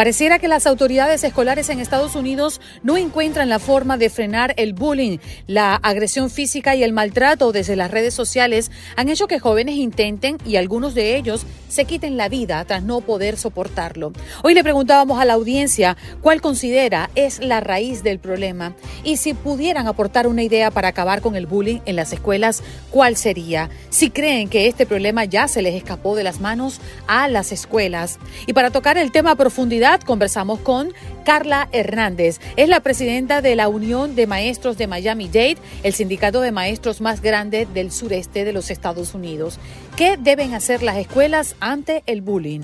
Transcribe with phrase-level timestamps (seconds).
[0.00, 4.72] Pareciera que las autoridades escolares en Estados Unidos no encuentran la forma de frenar el
[4.72, 9.74] bullying, la agresión física y el maltrato desde las redes sociales han hecho que jóvenes
[9.74, 14.14] intenten y algunos de ellos se quiten la vida tras no poder soportarlo.
[14.42, 19.34] Hoy le preguntábamos a la audiencia cuál considera es la raíz del problema y si
[19.34, 23.68] pudieran aportar una idea para acabar con el bullying en las escuelas, ¿cuál sería?
[23.90, 28.18] Si creen que este problema ya se les escapó de las manos a las escuelas.
[28.46, 30.92] Y para tocar el tema a profundidad, conversamos con
[31.24, 32.40] Carla Hernández.
[32.56, 37.20] Es la presidenta de la Unión de Maestros de Miami-Dade, el sindicato de maestros más
[37.20, 39.58] grande del sureste de los Estados Unidos.
[39.96, 42.62] ¿Qué deben hacer las escuelas ante el bullying?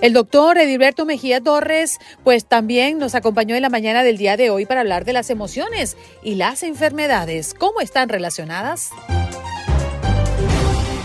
[0.00, 4.48] El doctor Edilberto Mejía Torres, pues también nos acompañó en la mañana del día de
[4.48, 7.52] hoy para hablar de las emociones y las enfermedades.
[7.52, 8.90] ¿Cómo están relacionadas?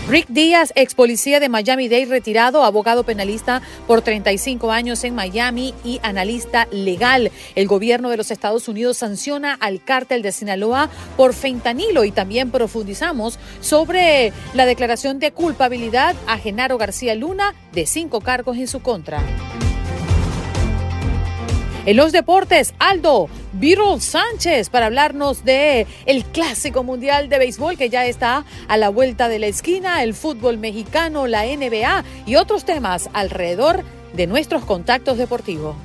[0.08, 5.98] Rick Díaz, ex policía de Miami-Dade, retirado, abogado penalista por 35 años en Miami y
[6.04, 7.32] analista legal.
[7.56, 12.52] El gobierno de los Estados Unidos sanciona al cártel de Sinaloa por fentanilo y también
[12.52, 18.82] profundizamos sobre la declaración de culpabilidad a Genaro García Luna de cinco cargos en su
[18.82, 19.20] contra.
[21.86, 27.90] En los deportes, Aldo Virol Sánchez para hablarnos de el clásico mundial de béisbol que
[27.90, 32.64] ya está a la vuelta de la esquina, el fútbol mexicano, la NBA y otros
[32.64, 35.76] temas alrededor de nuestros contactos deportivos.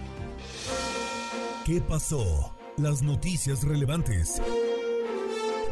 [1.66, 2.56] ¿Qué pasó?
[2.78, 4.42] Las noticias relevantes.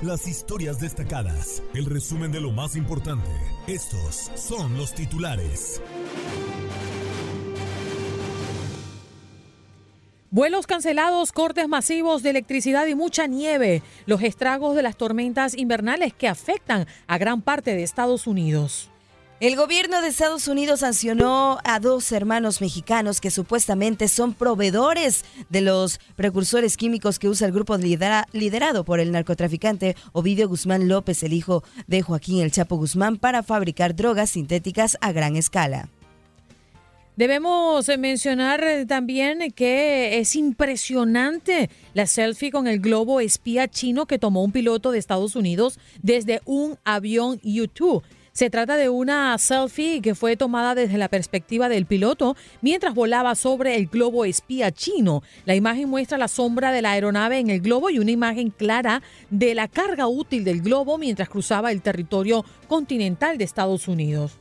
[0.04, 1.64] Las historias destacadas.
[1.74, 3.32] El resumen de lo más importante.
[3.66, 5.82] Estos son los titulares.
[10.32, 16.14] Vuelos cancelados, cortes masivos de electricidad y mucha nieve, los estragos de las tormentas invernales
[16.14, 18.92] que afectan a gran parte de Estados Unidos.
[19.40, 25.62] El gobierno de Estados Unidos sancionó a dos hermanos mexicanos que supuestamente son proveedores de
[25.62, 31.24] los precursores químicos que usa el grupo lidera- liderado por el narcotraficante Ovidio Guzmán López,
[31.24, 35.90] el hijo de Joaquín El Chapo Guzmán, para fabricar drogas sintéticas a gran escala.
[37.20, 44.06] Debemos eh, mencionar eh, también que es impresionante la selfie con el globo espía chino
[44.06, 48.04] que tomó un piloto de Estados Unidos desde un avión U-2.
[48.32, 53.36] Se trata de una selfie que fue tomada desde la perspectiva del piloto mientras volaba
[53.36, 55.22] sobre el globo espía chino.
[55.44, 59.02] La imagen muestra la sombra de la aeronave en el globo y una imagen clara
[59.30, 64.39] de la carga útil del globo mientras cruzaba el territorio continental de Estados Unidos.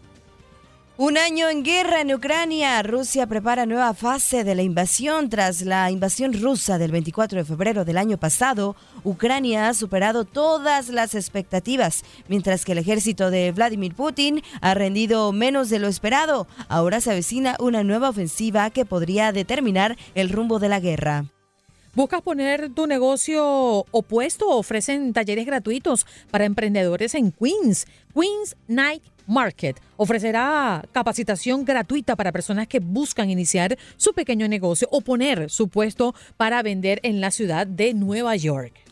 [1.01, 2.83] Un año en guerra en Ucrania.
[2.83, 5.31] Rusia prepara nueva fase de la invasión.
[5.31, 10.89] Tras la invasión rusa del 24 de febrero del año pasado, Ucrania ha superado todas
[10.89, 16.49] las expectativas, mientras que el ejército de Vladimir Putin ha rendido menos de lo esperado.
[16.69, 21.27] Ahora se avecina una nueva ofensiva que podría determinar el rumbo de la guerra.
[21.95, 24.49] ¿Buscas poner tu negocio opuesto?
[24.49, 27.87] Ofrecen talleres gratuitos para emprendedores en Queens.
[28.13, 35.03] Queens Night Market ofrecerá capacitación gratuita para personas que buscan iniciar su pequeño negocio o
[35.03, 38.88] poner su puesto para vender en la ciudad de Nueva York.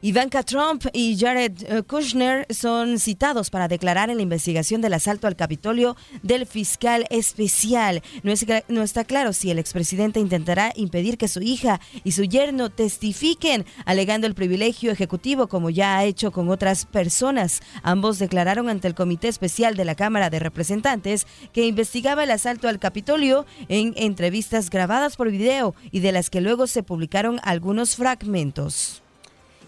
[0.00, 5.26] Ivanka Trump y Jared eh, Kushner son citados para declarar en la investigación del asalto
[5.26, 8.00] al Capitolio del fiscal especial.
[8.22, 13.66] No, está claro si el expresidente intentará impedir que su hija y su yerno testifiquen,
[13.86, 17.60] alegando el privilegio ejecutivo como ya ha hecho con otras personas.
[17.82, 22.68] Ambos declararon ante el Comité Especial de la Cámara de Representantes que investigaba el asalto
[22.68, 27.96] al Capitolio en entrevistas grabadas por video y de las que luego se publicaron algunos
[27.96, 29.02] fragmentos.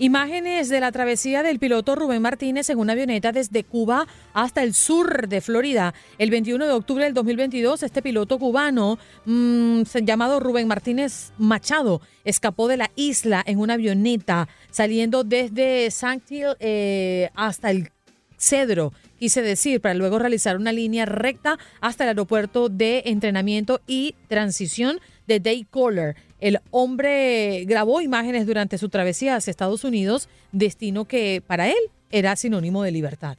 [0.02, 4.72] Imágenes de la travesía del piloto Rubén Martínez en una avioneta desde Cuba hasta el
[4.72, 5.92] sur de Florida.
[6.16, 12.66] El 21 de octubre del 2022, este piloto cubano mmm, llamado Rubén Martínez Machado escapó
[12.66, 17.90] de la isla en una avioneta saliendo desde Sanctil eh, hasta el
[18.38, 24.14] Cedro, quise decir, para luego realizar una línea recta hasta el aeropuerto de entrenamiento y
[24.28, 26.16] transición de Daycaller.
[26.40, 31.78] El hombre grabó imágenes durante su travesía hacia Estados Unidos, destino que para él
[32.10, 33.36] era sinónimo de libertad.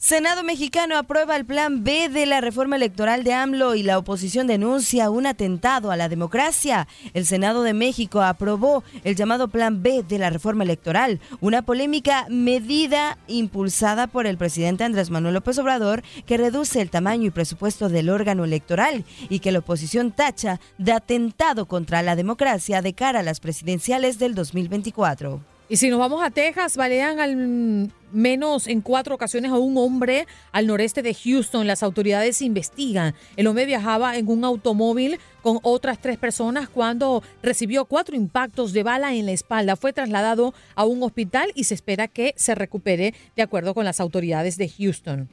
[0.00, 4.46] Senado mexicano aprueba el plan B de la reforma electoral de AMLO y la oposición
[4.46, 6.86] denuncia un atentado a la democracia.
[7.14, 12.28] El Senado de México aprobó el llamado plan B de la reforma electoral, una polémica
[12.30, 17.88] medida impulsada por el presidente Andrés Manuel López Obrador que reduce el tamaño y presupuesto
[17.88, 23.18] del órgano electoral y que la oposición tacha de atentado contra la democracia de cara
[23.18, 25.40] a las presidenciales del 2024.
[25.68, 30.26] Y si nos vamos a Texas, balean al menos en cuatro ocasiones a un hombre
[30.52, 31.66] al noreste de Houston.
[31.66, 33.14] Las autoridades investigan.
[33.36, 38.82] El hombre viajaba en un automóvil con otras tres personas cuando recibió cuatro impactos de
[38.82, 39.76] bala en la espalda.
[39.76, 44.00] Fue trasladado a un hospital y se espera que se recupere de acuerdo con las
[44.00, 45.28] autoridades de Houston.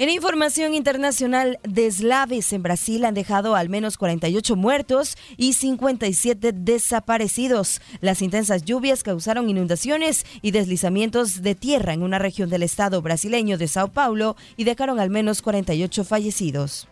[0.00, 7.82] En información internacional, deslaves en Brasil han dejado al menos 48 muertos y 57 desaparecidos.
[8.00, 13.58] Las intensas lluvias causaron inundaciones y deslizamientos de tierra en una región del estado brasileño
[13.58, 16.88] de Sao Paulo y dejaron al menos 48 fallecidos.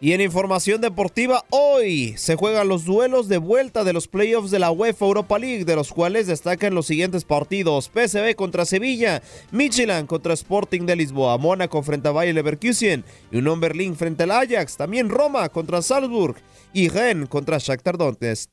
[0.00, 4.60] Y en información deportiva, hoy se juegan los duelos de vuelta de los playoffs de
[4.60, 10.06] la UEFA Europa League, de los cuales destacan los siguientes partidos: PSV contra Sevilla, Michelin
[10.06, 15.08] contra Sporting de Lisboa, Mónaco frente a Bayer Leverkusen Unión Berlín frente al Ajax, también
[15.08, 16.36] Roma contra Salzburg
[16.72, 18.50] y Rennes contra Shakhtar Donetsk.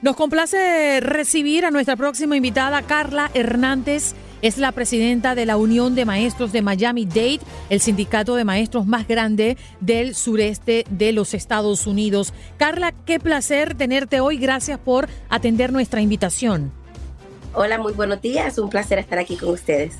[0.00, 4.14] Nos complace recibir a nuestra próxima invitada, Carla Hernández.
[4.42, 8.86] Es la presidenta de la Unión de Maestros de Miami Dade, el sindicato de maestros
[8.86, 12.32] más grande del sureste de los Estados Unidos.
[12.58, 14.36] Carla, qué placer tenerte hoy.
[14.38, 16.70] Gracias por atender nuestra invitación.
[17.52, 18.56] Hola, muy buenos días.
[18.58, 19.96] Un placer estar aquí con ustedes.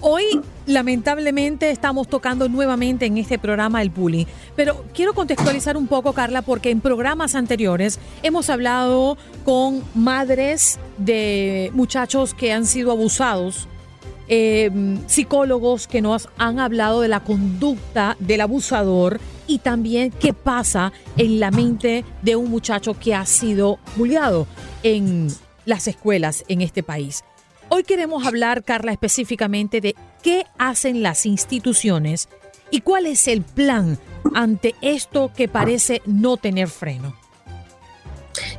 [0.00, 4.26] Hoy, lamentablemente, estamos tocando nuevamente en este programa el bullying.
[4.56, 11.70] Pero quiero contextualizar un poco, Carla, porque en programas anteriores hemos hablado con madres de
[11.74, 13.68] muchachos que han sido abusados,
[14.28, 14.70] eh,
[15.06, 21.40] psicólogos que nos han hablado de la conducta del abusador y también qué pasa en
[21.40, 24.46] la mente de un muchacho que ha sido bulliado
[24.82, 25.28] en
[25.66, 27.22] las escuelas en este país.
[27.76, 32.28] Hoy queremos hablar, Carla, específicamente de qué hacen las instituciones
[32.70, 33.98] y cuál es el plan
[34.32, 37.16] ante esto que parece no tener freno.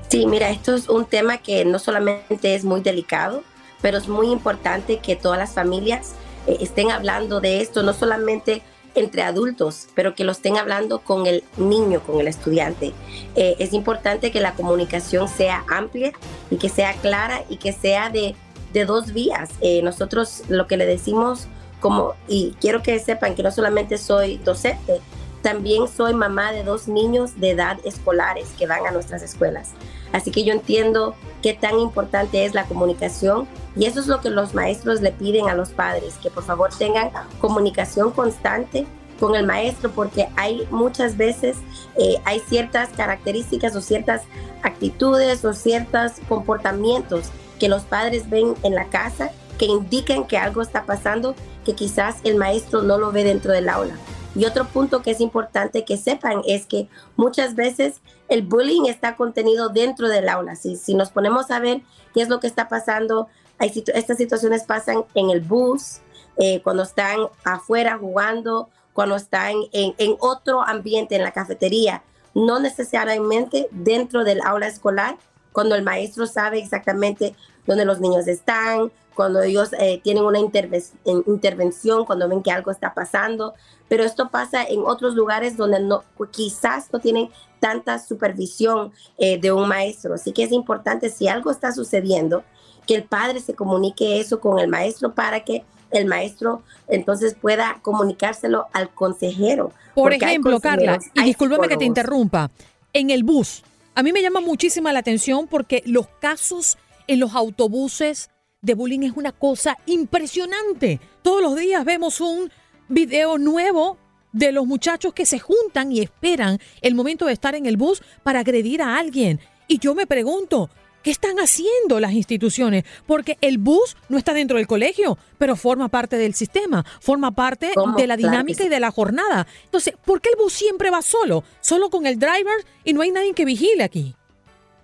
[0.10, 3.42] Sí, mira, esto es un tema que no solamente es muy delicado,
[3.82, 6.12] pero es muy importante que todas las familias
[6.46, 8.64] eh, estén hablando de esto, no solamente
[8.96, 12.92] entre adultos, pero que lo estén hablando con el niño, con el estudiante.
[13.38, 16.12] Eh, es importante que la comunicación sea amplia
[16.52, 18.36] y que sea clara y que sea de
[18.76, 19.50] de dos vías.
[19.62, 21.48] Eh, nosotros lo que le decimos
[21.80, 25.00] como, y quiero que sepan que no solamente soy docente,
[25.42, 29.72] también soy mamá de dos niños de edad escolares que van a nuestras escuelas.
[30.12, 34.30] Así que yo entiendo qué tan importante es la comunicación y eso es lo que
[34.30, 38.86] los maestros le piden a los padres, que por favor tengan comunicación constante
[39.20, 41.58] con el maestro porque hay muchas veces,
[41.98, 44.24] eh, hay ciertas características o ciertas
[44.64, 50.62] actitudes o ciertos comportamientos que los padres ven en la casa, que indican que algo
[50.62, 53.96] está pasando, que quizás el maestro no lo ve dentro del aula.
[54.36, 59.16] Y otro punto que es importante que sepan es que muchas veces el bullying está
[59.16, 60.56] contenido dentro del aula.
[60.56, 61.82] Si, si nos ponemos a ver
[62.14, 66.00] qué es lo que está pasando, hay, estas situaciones pasan en el bus,
[66.38, 73.68] eh, cuando están afuera jugando, cuando están en otro ambiente, en la cafetería, no necesariamente
[73.72, 75.18] dentro del aula escolar,
[75.56, 77.34] cuando el maestro sabe exactamente
[77.66, 82.94] dónde los niños están, cuando ellos eh, tienen una intervención, cuando ven que algo está
[82.94, 83.54] pasando.
[83.88, 87.30] Pero esto pasa en otros lugares donde no, quizás no tienen
[87.62, 90.16] tanta supervisión eh, de un maestro.
[90.16, 92.44] Así que es importante, si algo está sucediendo,
[92.86, 97.80] que el padre se comunique eso con el maestro para que el maestro entonces pueda
[97.82, 99.72] comunicárselo al consejero.
[99.94, 102.52] Por ejemplo, Carla, y discúlpame que te interrumpa,
[102.92, 103.64] en el bus,
[103.96, 108.30] a mí me llama muchísima la atención porque los casos en los autobuses
[108.62, 111.00] de bullying es una cosa impresionante.
[111.22, 112.52] Todos los días vemos un
[112.90, 113.98] video nuevo
[114.34, 118.04] de los muchachos que se juntan y esperan el momento de estar en el bus
[118.22, 119.40] para agredir a alguien.
[119.70, 120.70] Y yo me pregunto,
[121.06, 122.84] ¿Qué están haciendo las instituciones?
[123.06, 127.74] Porque el bus no está dentro del colegio, pero forma parte del sistema, forma parte
[127.96, 129.46] de la dinámica y de la jornada.
[129.66, 131.44] Entonces, ¿por qué el bus siempre va solo?
[131.62, 134.16] Solo con el driver y no hay nadie que vigile aquí.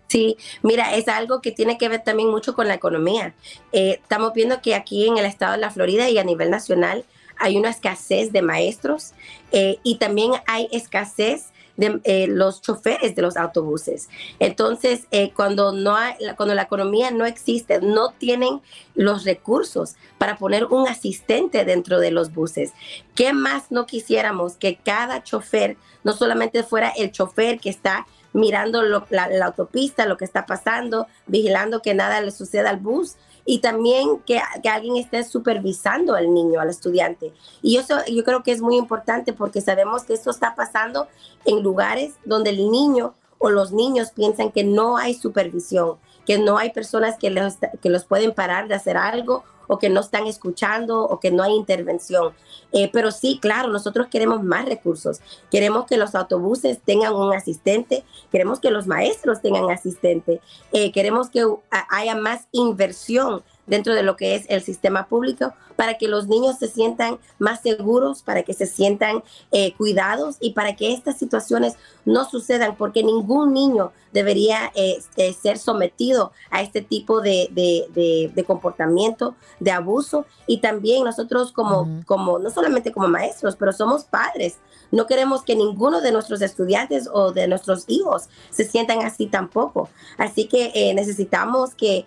[0.10, 3.34] Sí, mira, es algo que tiene que ver también mucho con la economía.
[3.72, 7.04] Eh, estamos viendo que aquí en el estado de la Florida y a nivel nacional
[7.40, 9.14] hay una escasez de maestros
[9.52, 11.46] eh, y también hay escasez
[11.82, 14.08] de eh, los choferes de los autobuses.
[14.40, 18.62] Entonces, eh, cuando, no hay, cuando la economía no existe, no tienen
[18.94, 22.72] los recursos para poner un asistente dentro de los buses.
[23.16, 28.84] ¿Qué más no quisiéramos que cada chofer no solamente fuera el chofer que está mirando
[28.84, 33.60] la, la autopista, lo que está pasando, vigilando que nada le suceda al bus, y
[33.60, 37.34] también que, alguien esté supervisando al niño, al estudiante.
[37.62, 41.08] Y eso yo creo que es muy importante porque sabemos que esto está pasando
[41.46, 46.58] en lugares donde el niño o los niños piensan que no hay supervisión, que no
[46.58, 50.28] hay personas que los, que los pueden parar de hacer algo o que no están
[50.28, 52.34] escuchando o que no hay intervención.
[52.72, 55.22] Eh, pero sí, claro, nosotros queremos más recursos.
[55.50, 60.42] Queremos que los autobuses tengan un asistente, queremos que los maestros tengan asistente,
[60.72, 61.46] eh, queremos que
[61.90, 66.60] haya más inversión dentro de lo que es el sistema público para que los niños
[66.60, 71.76] se sientan más seguros, para que se sientan eh, cuidados y para que estas situaciones
[72.06, 78.44] no sucedan, porque ningún niño debería eh, eh, ser sometido a este tipo de, de,
[78.46, 80.26] comportamiento, de abuso.
[80.46, 84.58] Y también nosotros como, como, no solamente como maestros, pero somos padres.
[84.92, 89.90] No queremos que ninguno de nuestros estudiantes o de nuestros hijos se sientan así tampoco.
[90.18, 92.06] Así que necesitamos que,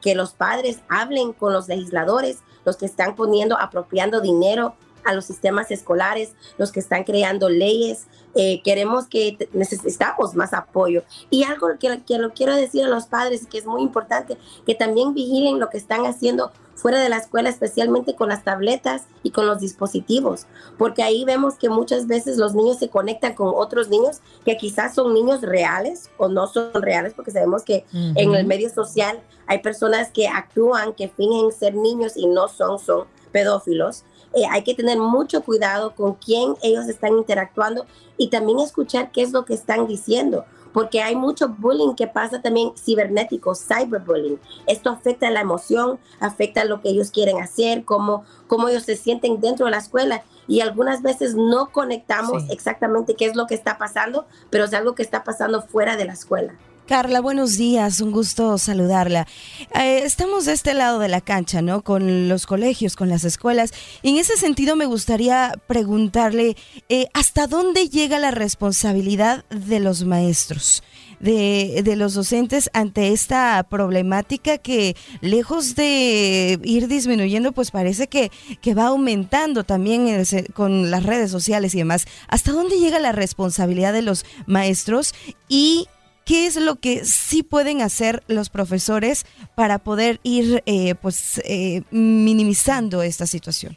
[0.00, 4.74] que los padres hablen con los legisladores, los que están poniendo, apropiando dinero
[5.04, 8.06] a los sistemas escolares, los que están creando leyes.
[8.34, 11.02] Eh, queremos que necesitamos más apoyo.
[11.30, 14.74] Y algo que, que lo quiero decir a los padres, que es muy importante, que
[14.74, 19.30] también vigilen lo que están haciendo fuera de la escuela, especialmente con las tabletas y
[19.30, 20.46] con los dispositivos,
[20.76, 24.94] porque ahí vemos que muchas veces los niños se conectan con otros niños que quizás
[24.94, 29.58] son niños reales o no son reales, porque sabemos que en el medio social hay
[29.58, 34.04] personas que actúan, que fingen ser niños y no son, son pedófilos.
[34.34, 37.86] Eh, hay que tener mucho cuidado con quién ellos están interactuando
[38.16, 42.42] y también escuchar qué es lo que están diciendo, porque hay mucho bullying que pasa
[42.42, 44.40] también cibernético, cyberbullying.
[44.66, 49.40] Esto afecta la emoción, afecta lo que ellos quieren hacer, cómo, cómo ellos se sienten
[49.40, 53.78] dentro de la escuela y algunas veces no conectamos exactamente qué es lo que está
[53.78, 56.54] pasando, pero es algo que está pasando fuera de la escuela.
[56.86, 59.26] Carla, buenos días, un gusto saludarla.
[59.74, 61.80] Eh, estamos de este lado de la cancha, ¿no?
[61.80, 63.72] Con los colegios, con las escuelas.
[64.02, 66.58] Y en ese sentido me gustaría preguntarle,
[66.90, 70.82] eh, ¿hasta dónde llega la responsabilidad de los maestros?
[71.20, 78.30] De, de, los docentes ante esta problemática que lejos de ir disminuyendo, pues parece que,
[78.60, 80.22] que va aumentando también
[80.52, 82.04] con las redes sociales y demás.
[82.28, 85.14] ¿Hasta dónde llega la responsabilidad de los maestros
[85.48, 85.86] y
[86.24, 91.82] ¿Qué es lo que sí pueden hacer los profesores para poder ir eh, pues, eh,
[91.90, 93.76] minimizando esta situación?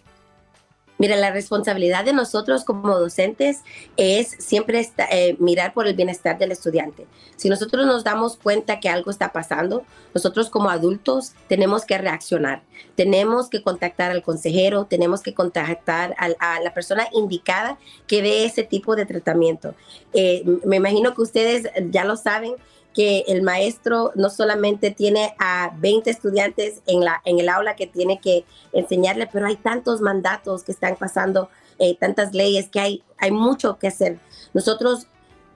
[0.98, 3.62] Mira, la responsabilidad de nosotros como docentes
[3.98, 7.06] es siempre eh, mirar por el bienestar del estudiante.
[7.36, 9.84] Si nosotros nos damos cuenta que algo está pasando,
[10.16, 12.63] nosotros como adultos tenemos que reaccionar.
[12.96, 17.77] Tenemos que contactar al consejero, tenemos que contactar a, la persona indicada
[18.08, 19.75] que dé ese tipo de tratamiento.
[20.13, 22.56] Eh, me imagino que ustedes ya lo saben,
[22.98, 27.86] que el maestro no solamente tiene a 20 estudiantes en, la, en el aula que
[27.86, 33.04] tiene que enseñarle, pero hay tantos mandatos que están pasando, eh, tantas leyes, que hay,
[33.20, 34.18] hay mucho que hacer.
[34.56, 35.06] Nosotros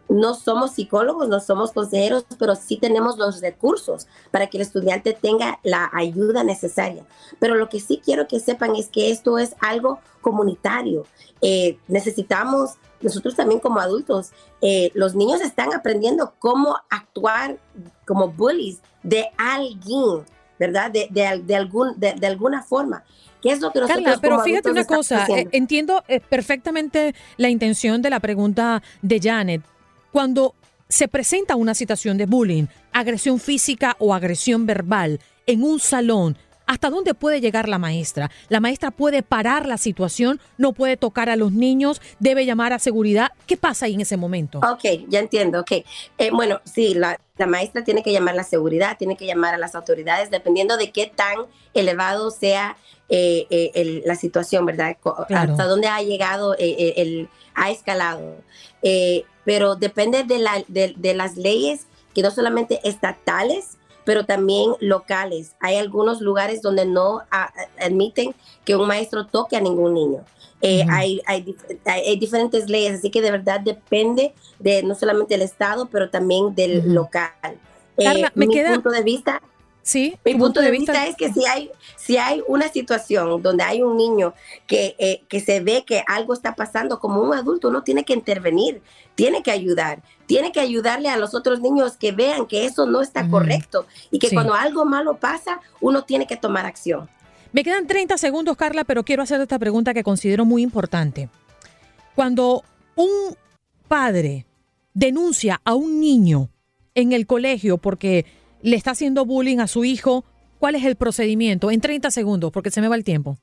[0.07, 5.17] no somos psicólogos, no somos consejeros, pero sí tenemos los recursos para que el estudiante
[5.19, 7.07] tenga la ayuda necesaria.
[7.39, 11.07] Pero lo que sí quiero que sepan es que esto es algo comunitario.
[11.41, 14.31] Eh, necesitamos nosotros también como adultos,
[14.61, 17.57] eh, los niños están aprendiendo cómo actuar
[18.05, 20.25] como bullies de alguien,
[20.59, 20.91] ¿verdad?
[20.91, 23.03] De, de, algún, de, alguna forma.
[23.41, 27.49] ¿Qué es lo que nosotros Carla, pero fíjate una cosa, eh, entiendo eh, perfectamente la
[27.49, 29.63] intención de la pregunta de Janet.
[30.11, 30.53] Cuando
[30.87, 36.37] se presenta una situación de bullying, agresión física o agresión verbal en un salón,
[36.71, 38.31] ¿Hasta dónde puede llegar la maestra?
[38.47, 42.79] La maestra puede parar la situación, no puede tocar a los niños, debe llamar a
[42.79, 43.33] seguridad.
[43.45, 44.59] ¿Qué pasa ahí en ese momento?
[44.59, 45.71] Ok, ya entiendo, ok.
[46.17, 49.53] Eh, bueno, sí, la, la maestra tiene que llamar a la seguridad, tiene que llamar
[49.53, 51.39] a las autoridades, dependiendo de qué tan
[51.73, 52.77] elevado sea
[53.09, 54.95] eh, eh, la situación, ¿verdad?
[55.29, 58.37] Hasta dónde ha llegado, eh, el, ha escalado.
[59.43, 65.55] pero depende de, la, de, las leyes que no solamente estatales, pero también locales.
[65.59, 67.21] Hay algunos lugares donde no
[67.79, 68.33] admiten
[68.65, 70.23] que un maestro toque a ningún niño.
[70.89, 76.09] hay, hay, diferentes leyes, así que de verdad depende de no solamente el Estado, pero
[76.09, 77.31] también del local.
[77.97, 78.73] Carla, me mi queda...
[78.73, 79.41] punto de vista
[79.83, 83.81] Sí, mi punto, de, vista, es que si hay, si hay una situación donde hay
[83.81, 84.33] un niño
[84.67, 88.13] que, eh, que se ve que algo está pasando, como un adulto uno tiene que
[88.13, 88.81] intervenir,
[89.15, 93.01] tiene que ayudar, tiene que ayudarle a los otros niños que vean que eso no
[93.01, 97.09] está correcto y que cuando algo malo pasa, uno tiene que tomar acción.
[97.51, 101.27] Me quedan 30 segundos, Carla, pero quiero hacer esta pregunta que considero muy importante.
[102.15, 102.63] Cuando
[102.95, 103.35] un
[103.87, 104.45] padre
[104.93, 106.49] denuncia a un niño
[106.95, 108.25] en el colegio porque
[108.61, 110.25] le está haciendo bullying a su hijo,
[110.59, 111.71] ¿cuál es el procedimiento?
[111.71, 113.37] En 30 segundos, porque se me va el tiempo.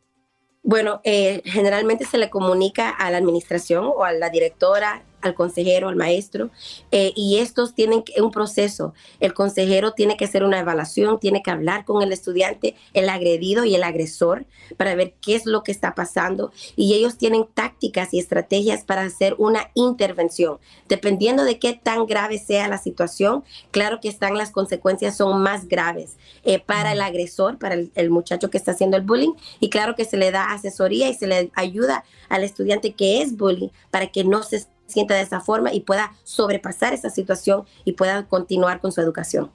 [0.62, 5.88] Bueno, eh, generalmente se le comunica a la administración o a la directora al consejero,
[5.88, 6.50] al maestro,
[6.90, 8.94] eh, y estos tienen un proceso.
[9.20, 13.64] El consejero tiene que hacer una evaluación, tiene que hablar con el estudiante, el agredido
[13.64, 14.46] y el agresor
[14.76, 19.02] para ver qué es lo que está pasando y ellos tienen tácticas y estrategias para
[19.02, 20.58] hacer una intervención.
[20.88, 25.68] Dependiendo de qué tan grave sea la situación, claro que están las consecuencias son más
[25.68, 29.70] graves eh, para el agresor, para el, el muchacho que está haciendo el bullying y
[29.70, 33.68] claro que se le da asesoría y se le ayuda al estudiante que es bullying
[33.90, 38.26] para que no se sienta de esa forma y pueda sobrepasar esa situación y pueda
[38.26, 39.52] continuar con su educación.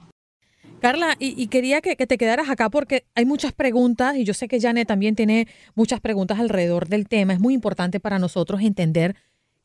[0.80, 4.60] Carla, y, quería que, te quedaras acá porque hay muchas preguntas y yo sé que
[4.60, 7.32] Janet también tiene muchas preguntas alrededor del tema.
[7.32, 9.16] Es muy importante para nosotros entender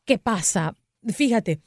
[0.06, 0.74] qué pasa.
[1.06, 1.60] Fíjate,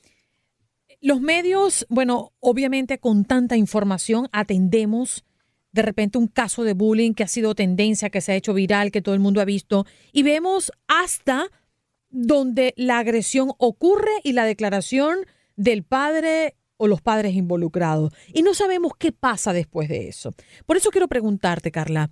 [1.01, 5.23] los medios, bueno, obviamente con tanta información atendemos
[5.71, 8.91] de repente un caso de bullying que ha sido tendencia, que se ha hecho viral,
[8.91, 11.51] que todo el mundo ha visto, y vemos hasta
[12.13, 15.17] donde la agresión ocurre y la declaración
[15.55, 18.13] del padre o los padres involucrados.
[18.33, 20.33] Y no sabemos qué pasa después de eso.
[20.65, 22.11] Por eso quiero preguntarte, Carla,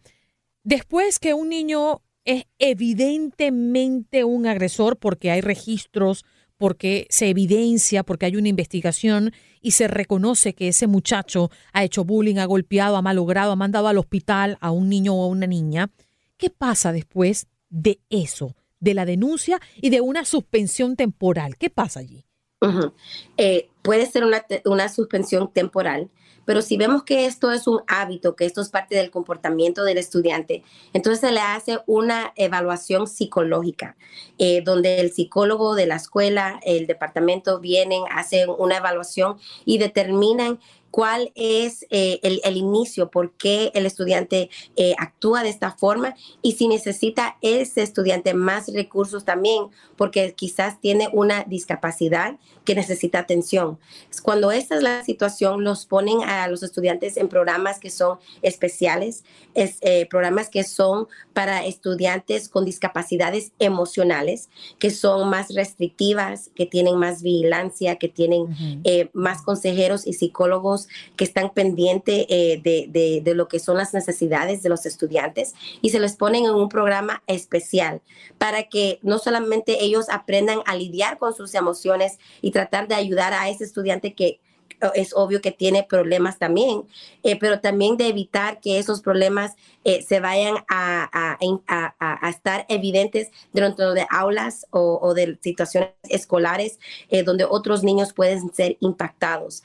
[0.64, 6.26] después que un niño es evidentemente un agresor porque hay registros,
[6.58, 12.06] porque se evidencia, porque hay una investigación y se reconoce que ese muchacho ha hecho
[12.06, 15.48] bullying, ha golpeado, ha malogrado, ha mandado al hospital a un niño o a una
[15.48, 15.92] niña,
[16.38, 18.56] ¿qué pasa después de eso?
[18.82, 21.56] De la denuncia y de una suspensión temporal.
[21.56, 22.26] ¿Qué pasa allí?
[23.38, 26.12] Eh, puede ser una, suspensión temporal,
[26.46, 29.98] pero si vemos que esto es un hábito, que esto es parte del comportamiento del
[29.98, 30.64] estudiante,
[30.94, 33.96] entonces se le hace una evaluación psicológica,
[34.38, 40.60] eh, donde el psicólogo de la escuela, el departamento vienen, hacen una evaluación y determinan
[40.92, 46.54] cuál es eh, el, inicio, por qué el estudiante eh, actúa de esta forma y
[46.54, 53.80] si necesita ese estudiante más recursos también, porque quizás tiene una discapacidad que necesita atención.
[54.22, 59.24] Cuando esta es la situación, los ponen a los estudiantes en programas que son especiales,
[59.54, 66.66] es, eh, programas que son para estudiantes con discapacidades emocionales, que son más restrictivas, que
[66.66, 68.82] tienen más vigilancia, que tienen
[69.14, 70.81] más consejeros y psicólogos
[71.16, 76.00] que están pendientes eh, de, lo que son las necesidades de los estudiantes y se
[76.00, 78.02] les ponen en un programa especial
[78.38, 83.34] para que no solamente ellos aprendan a lidiar con sus emociones y tratar de ayudar
[83.34, 84.40] a ese estudiante que
[84.96, 86.84] es obvio que tiene problemas también,
[87.24, 91.38] eh, pero también de evitar que esos problemas eh, se vayan a,
[92.30, 98.78] estar evidentes dentro de aulas o, de situaciones escolares eh, donde otros niños pueden ser
[98.80, 99.64] impactados.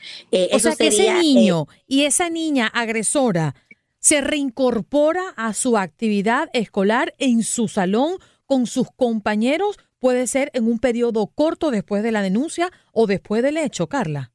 [0.52, 3.54] o sea que ese niño y esa niña agresora
[3.98, 10.66] se reincorpora a su actividad escolar en su salón con sus compañeros, puede ser en
[10.66, 14.32] un periodo corto después de la denuncia o después del hecho, Carla.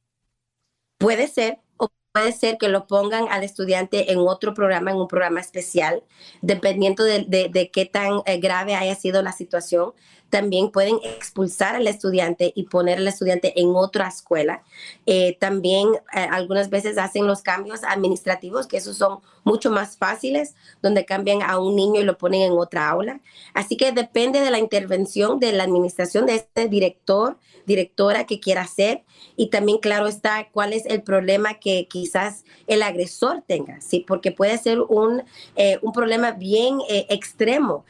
[1.02, 5.08] Puede ser, o puede ser que lo pongan al estudiante en otro programa, en un
[5.08, 6.04] programa especial,
[6.42, 9.94] dependiendo de, qué tan eh, grave haya sido la situación
[10.32, 14.62] también pueden expulsar al estudiante y poner al estudiante en otra escuela.
[15.04, 20.54] Eh, también eh, algunas veces hacen los cambios administrativos, que esos son mucho más fáciles,
[20.80, 23.20] donde cambian a un niño y lo ponen en otra aula.
[23.52, 28.62] Así que depende de la intervención de la administración de este director, directora que quiera
[28.62, 29.04] hacer
[29.36, 34.02] y también claro está cuál es el problema que quizás el agresor tenga, ¿sí?
[34.08, 35.24] porque puede ser un,
[35.56, 37.84] eh, un problema bien extremo,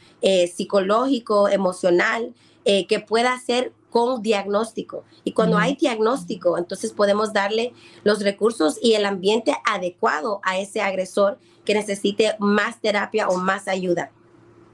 [0.55, 2.32] psicológico, emocional,
[2.65, 5.05] eh, que pueda ser con diagnóstico.
[5.23, 10.81] Y cuando hay diagnóstico, entonces podemos darle los recursos y el ambiente adecuado a ese
[10.81, 14.11] agresor que necesite más terapia o más ayuda.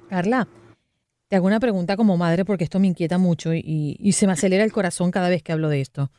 [0.09, 0.49] Carla,
[1.27, 4.33] te hago una pregunta como madre porque esto me inquieta mucho y, y se me
[4.33, 6.11] acelera el corazón cada vez que hablo de esto.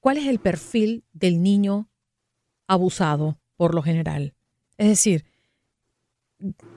[0.00, 1.88] ¿Cuál es el perfil del niño
[2.66, 4.34] abusado por lo general?
[4.78, 5.24] Es decir,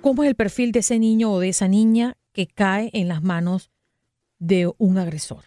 [0.01, 3.23] ¿cómo es el perfil de ese niño o de esa niña que cae en las
[3.23, 3.71] manos
[4.39, 5.45] de un agresor?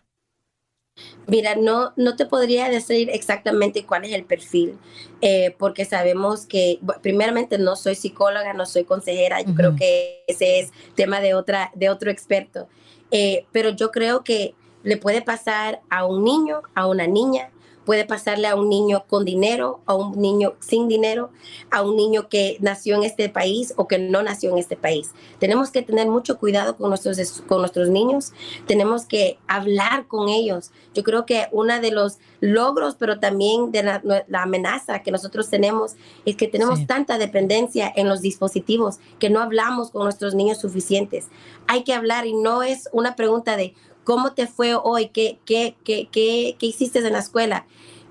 [1.26, 4.78] Mira, no, no te podría decir exactamente cuál es el perfil,
[5.22, 10.61] eh, porque sabemos que, primeramente, no soy psicóloga, no soy consejera, yo creo que ese
[10.61, 12.68] es tema de, otra, de otro experto,
[13.11, 17.50] eh, pero yo creo que le puede pasar a un niño, a una niña,
[17.84, 21.30] puede pasarle a un niño con dinero, a un niño sin dinero,
[21.70, 25.12] a un niño que nació en este país o que no nació en este país.
[25.38, 28.32] Tenemos que tener mucho cuidado con nuestros, con nuestros niños,
[28.66, 30.70] tenemos que hablar con ellos.
[30.94, 34.02] Yo creo que uno de los logros, pero también de la,
[34.34, 39.90] amenaza que nosotros tenemos es que tenemos tanta dependencia en los dispositivos que no hablamos
[39.90, 41.28] con nuestros niños suficientes.
[41.66, 45.08] Hay que hablar y no es una pregunta de ¿Cómo te fue hoy?
[45.08, 47.66] ¿Qué, qué, qué, qué, qué hiciste en la escuela?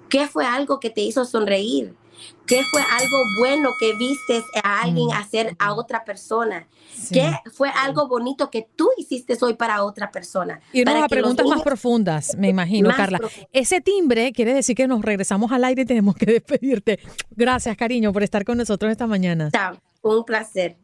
[0.10, 1.96] ¿Qué fue algo que te hizo sonreír?
[2.46, 5.14] ¿Qué fue algo bueno que viste a alguien mm.
[5.14, 6.68] hacer a otra persona?
[7.12, 10.60] ¿Qué fue algo bonito que tú hiciste hoy para otra persona?
[10.74, 13.20] Y a preguntas más profundas, me imagino, Carla.
[13.54, 17.00] Ese timbre quiere decir que nos regresamos al aire y tenemos que despedirte.
[17.32, 19.50] Gracias, cariño, por estar con nosotros esta mañana.
[19.52, 20.78] Chao, un placer.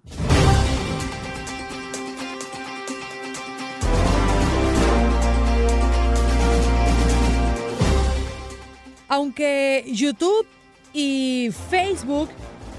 [9.10, 10.46] Aunque YouTube
[10.93, 12.30] y Facebook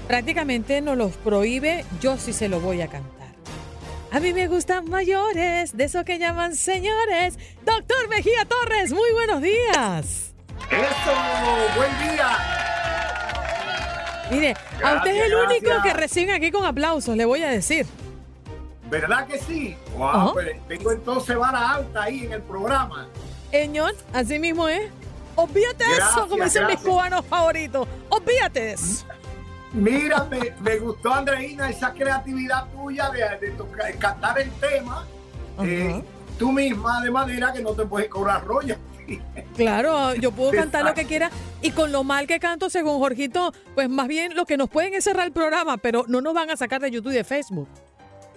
[0.07, 3.19] prácticamente nos los prohíbe, yo sí se lo voy a cantar.
[4.11, 7.37] A mí me gustan mayores, de eso que llaman señores.
[7.63, 10.33] Doctor Mejía Torres, muy buenos días.
[10.71, 11.13] Eso,
[11.75, 12.37] buen día.
[14.31, 17.85] Mire, a usted es el único que recibe aquí con aplausos, le voy a decir.
[18.89, 19.75] ¿Verdad que sí?
[19.95, 23.07] Wow, pues, tengo entonces vara alta ahí en el programa.
[23.51, 24.89] Señor, así mismo es.
[25.43, 27.87] Olvídate de eso, como dicen mis cubanos favoritos.
[28.09, 29.05] Olvídate de eso.
[29.71, 30.27] Mira,
[30.61, 33.53] me, gustó, Andreina, esa creatividad tuya de,
[33.97, 35.05] cantar el tema.
[35.61, 36.03] Eh,
[36.37, 38.75] tú misma, de manera que no te puedes cobrar rollo.
[39.55, 43.53] Claro, yo puedo cantar lo que quiera y con lo mal que canto, según Jorgito,
[43.75, 46.49] pues más bien lo que nos pueden es cerrar el programa, pero no nos van
[46.49, 47.67] a sacar de YouTube y de Facebook.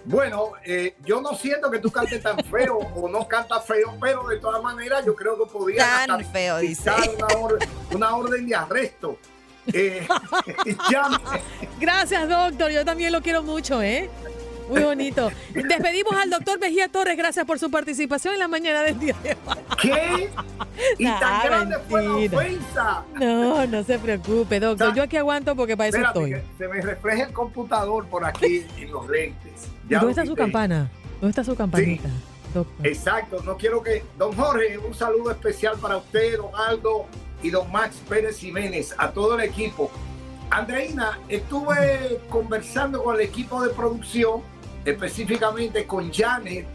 [0.05, 4.27] Bueno, eh, yo no siento que tú cantes tan feo o no cantas feo, pero
[4.27, 6.91] de todas maneras yo creo que podría tan feo, dice.
[7.91, 9.17] Una, orden, de arresto.
[9.71, 10.05] Eh,
[11.79, 12.71] Gracias, doctor.
[12.71, 14.09] Yo también lo quiero mucho, ¿eh?
[14.69, 15.31] Muy bonito.
[15.53, 17.17] Despedimos al doctor Mejía Torres.
[17.17, 19.57] Gracias por su participación en la mañana del día de hoy.
[19.81, 20.29] ¿Qué?
[20.97, 23.03] ¿Y tan grande fue la ofensa?
[23.15, 24.93] No, no se preocupe, doctor.
[24.93, 26.35] Yo aquí aguanto porque para eso estoy.
[26.57, 29.67] se me refleja el computador por aquí en los lentes.
[29.89, 30.89] ¿Dónde está su campana?
[31.19, 32.09] ¿Dónde está su campanita?
[32.83, 33.41] Exacto.
[33.43, 34.03] No quiero que.
[34.17, 37.05] Don Jorge, un saludo especial para usted, don Aldo
[37.41, 39.91] y don Max Pérez Jiménez, a todo el equipo.
[40.49, 44.41] Andreina, estuve conversando con el equipo de producción
[44.85, 46.65] específicamente con Janet,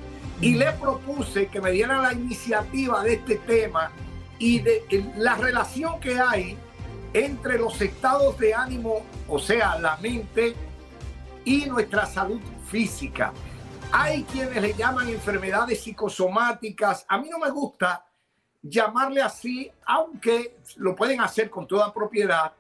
[0.41, 3.91] y le propuse que me diera la iniciativa de este tema
[4.39, 6.57] y de la relación que hay
[7.13, 10.55] entre los estados de ánimo, o sea, la mente
[11.45, 13.33] y nuestra salud física.
[13.91, 17.07] Hay quienes le llaman enfermedades psicosomáticas.
[17.09, 18.05] A mí no me gusta
[18.63, 22.53] llamarle así, aunque lo pueden hacer con toda propiedad.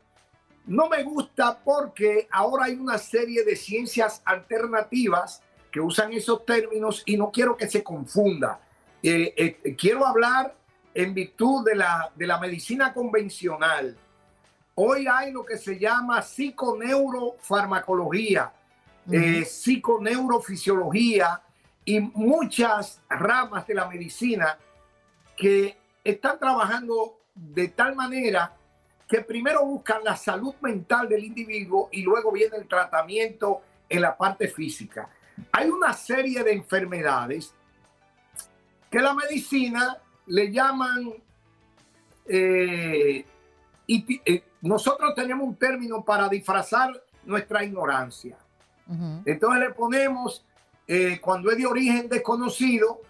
[0.69, 7.03] No me gusta porque ahora hay una serie de ciencias alternativas que usan esos términos
[7.07, 8.61] y no quiero que se confunda.
[9.03, 10.55] Eh, eh, quiero hablar
[10.93, 13.97] en virtud de la, de la medicina convencional.
[14.75, 18.53] Hoy hay lo que se llama psiconeurofarmacología,
[19.11, 21.41] eh, psiconeurofisiología
[21.83, 24.59] y muchas ramas de la medicina
[25.35, 28.58] que están trabajando de tal manera
[29.09, 34.17] que primero buscan la salud mental del individuo y luego viene el tratamiento en la
[34.17, 35.09] parte física.
[35.53, 37.55] Hay una serie de enfermedades
[38.91, 41.15] que la medicina le llaman,
[42.27, 43.25] eh,
[43.87, 48.37] y eh, nosotros tenemos un término para disfrazar nuestra ignorancia.
[49.27, 50.45] Entonces le ponemos,
[50.87, 53.03] eh, cuando es de origen desconocido,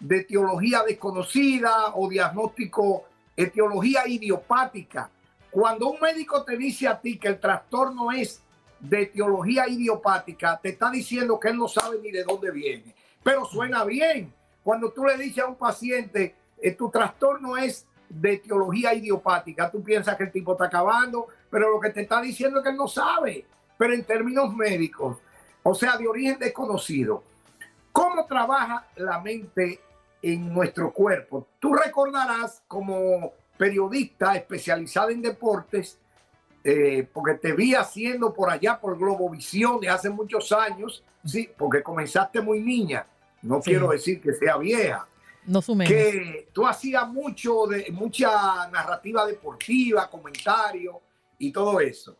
[0.00, 3.04] de etiología desconocida o diagnóstico,
[3.36, 5.10] etiología idiopática,
[5.56, 8.42] cuando un médico te dice a ti que el trastorno es
[8.78, 12.94] de etiología idiopática, te está diciendo que él no sabe ni de dónde viene.
[13.22, 18.34] Pero suena bien, cuando tú le dices a un paciente, eh, tu trastorno es de
[18.34, 22.58] etiología idiopática, tú piensas que el tipo está acabando, pero lo que te está diciendo
[22.58, 23.46] es que él no sabe,
[23.78, 25.16] pero en términos médicos,
[25.62, 27.24] o sea, de origen desconocido.
[27.92, 29.80] ¿Cómo trabaja la mente
[30.20, 31.48] en nuestro cuerpo?
[31.58, 35.98] Tú recordarás como periodista especializada en deportes,
[36.64, 41.82] eh, porque te vi haciendo por allá por Globovisión de hace muchos años, sí, porque
[41.82, 43.06] comenzaste muy niña,
[43.42, 45.06] no quiero decir que sea vieja.
[45.46, 45.86] No sume.
[45.86, 51.00] Que tú hacías mucho de mucha narrativa deportiva, comentario
[51.38, 52.16] y todo eso.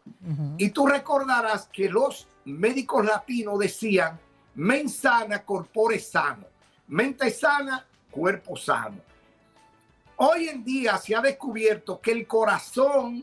[0.58, 4.18] Y tú recordarás que los médicos latinos decían,
[4.54, 6.46] men sana, corpore sano.
[6.88, 8.98] Mente sana, cuerpo sano.
[10.18, 13.22] Hoy en día se ha descubierto que el corazón,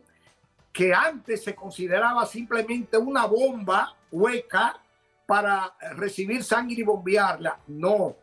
[0.71, 4.79] que antes se consideraba simplemente una bomba hueca
[5.25, 8.15] para recibir sangre y bombearla, no.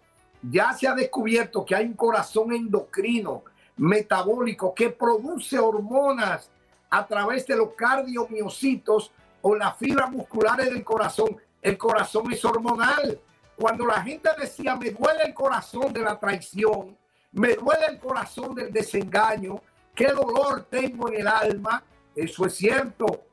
[0.42, 3.42] Ya se ha descubierto que hay un corazón endocrino,
[3.76, 6.48] metabólico, que produce hormonas
[6.90, 9.10] a través de los cardiomiocitos
[9.42, 11.36] o las fibras musculares del corazón.
[11.60, 13.18] El corazón es hormonal.
[13.56, 16.96] Cuando la gente decía, me duele el corazón de la traición,
[17.32, 19.60] me duele el corazón del desengaño,
[19.94, 21.82] qué dolor tengo en el alma,
[22.14, 23.24] eso es cierto.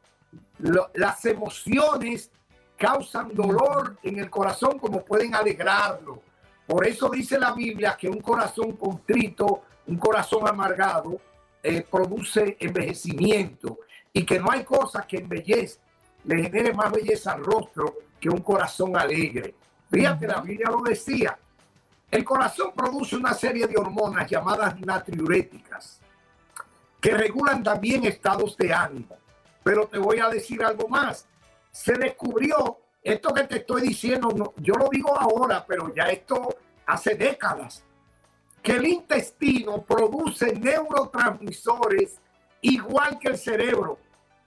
[0.94, 2.32] las emociones
[2.78, 6.22] causan dolor en el corazón como pueden alegrarlo.
[6.66, 11.20] Por eso dice la Biblia que un corazón contrito, un corazón amargado,
[11.64, 13.80] eh, produce envejecimiento
[14.14, 15.80] y que no hay cosa que embellece,
[16.26, 19.56] le genere más belleza al rostro que un corazón alegre.
[19.90, 21.38] Fíjate, la Biblia lo decía.
[22.10, 26.00] El corazón produce una serie de hormonas llamadas natriuréticas
[27.02, 29.18] que regulan también estados de ánimo.
[29.64, 31.28] Pero te voy a decir algo más.
[31.72, 37.16] Se descubrió, esto que te estoy diciendo, yo lo digo ahora, pero ya esto hace
[37.16, 37.84] décadas,
[38.64, 42.20] que el intestino produce neurotransmisores
[42.62, 44.00] igual que el cerebro.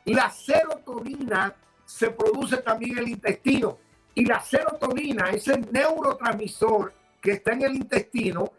[0.07, 3.79] La serotonina se produce también en el intestino.
[4.14, 8.53] Y la serotonina, ese neurotransmisor que está en el intestino,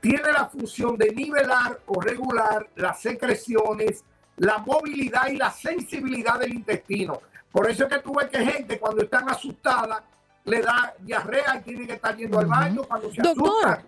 [0.00, 4.04] tiene la función de nivelar o regular las secreciones,
[4.36, 7.20] la movilidad y la sensibilidad del intestino.
[7.50, 10.04] Por eso es que tú ves que gente cuando están asustada
[10.44, 13.80] le da diarrea y tiene que estar yendo al baño cuando se Doctor,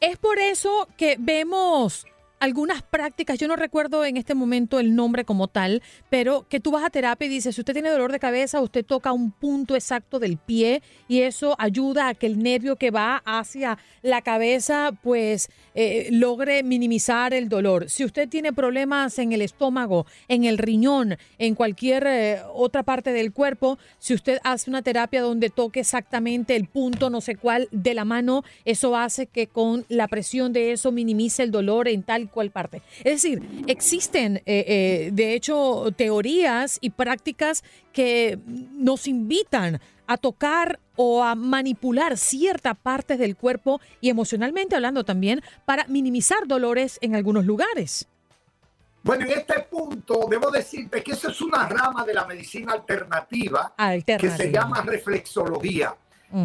[0.00, 2.06] es por eso que vemos
[2.40, 6.70] algunas prácticas, yo no recuerdo en este momento el nombre como tal, pero que tú
[6.70, 9.74] vas a terapia y dices, si usted tiene dolor de cabeza, usted toca un punto
[9.74, 14.92] exacto del pie y eso ayuda a que el nervio que va hacia la cabeza
[15.02, 17.88] pues eh, logre minimizar el dolor.
[17.88, 23.12] Si usted tiene problemas en el estómago, en el riñón, en cualquier eh, otra parte
[23.12, 27.68] del cuerpo, si usted hace una terapia donde toque exactamente el punto no sé cuál
[27.70, 32.02] de la mano, eso hace que con la presión de eso minimice el dolor en
[32.02, 32.82] tal cual parte.
[32.98, 40.80] Es decir, existen, eh, eh, de hecho, teorías y prácticas que nos invitan a tocar
[40.96, 47.14] o a manipular ciertas partes del cuerpo y emocionalmente hablando también para minimizar dolores en
[47.14, 48.06] algunos lugares.
[49.02, 53.74] Bueno, en este punto debo decirte que esa es una rama de la medicina alternativa,
[54.04, 55.94] que se llama reflexología.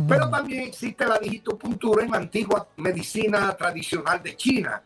[0.08, 4.84] Pero también existe la digitopuntura en la antigua medicina tradicional de China.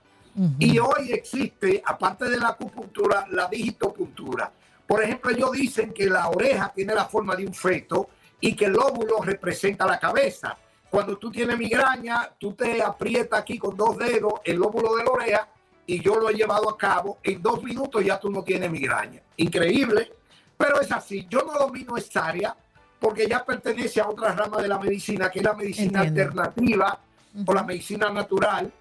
[0.57, 4.51] Y hoy existe, aparte de la acupuntura, la digitopuntura.
[4.87, 8.65] Por ejemplo, ellos dicen que la oreja tiene la forma de un feto y que
[8.65, 10.57] el óvulo representa la cabeza.
[10.89, 15.11] Cuando tú tienes migraña, tú te aprietas aquí con dos dedos el óvulo de la
[15.11, 15.47] oreja
[15.85, 17.19] y yo lo he llevado a cabo.
[17.23, 19.21] En dos minutos ya tú no tienes migraña.
[19.37, 20.11] Increíble,
[20.57, 21.27] pero es así.
[21.29, 22.55] Yo no domino esta área
[22.99, 26.99] porque ya pertenece a otra rama de la medicina, que es la medicina alternativa
[27.45, 28.71] o la medicina natural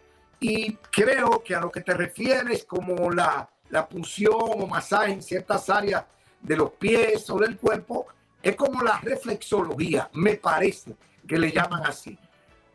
[0.42, 5.22] y creo que a lo que te refieres como la, la punción o masaje en
[5.22, 6.04] ciertas áreas
[6.40, 8.08] de los pies o del cuerpo,
[8.42, 10.96] es como la reflexología, me parece
[11.28, 12.18] que le llaman así.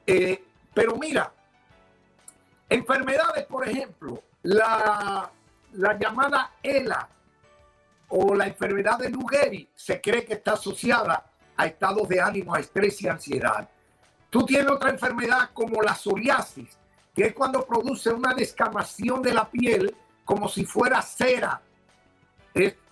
[0.06, 1.30] Eh, pero mira,
[2.69, 5.30] enfermedades, por ejemplo, la,
[5.73, 7.10] la llamada ELA
[8.08, 9.27] o la enfermedad de Lou
[9.75, 13.67] se cree que está asociada a estados de ánimo, a estrés y ansiedad.
[14.30, 16.77] Tú tienes otra enfermedad como la psoriasis,
[17.17, 21.60] que es cuando produce una descamación de la piel como si fuera cera.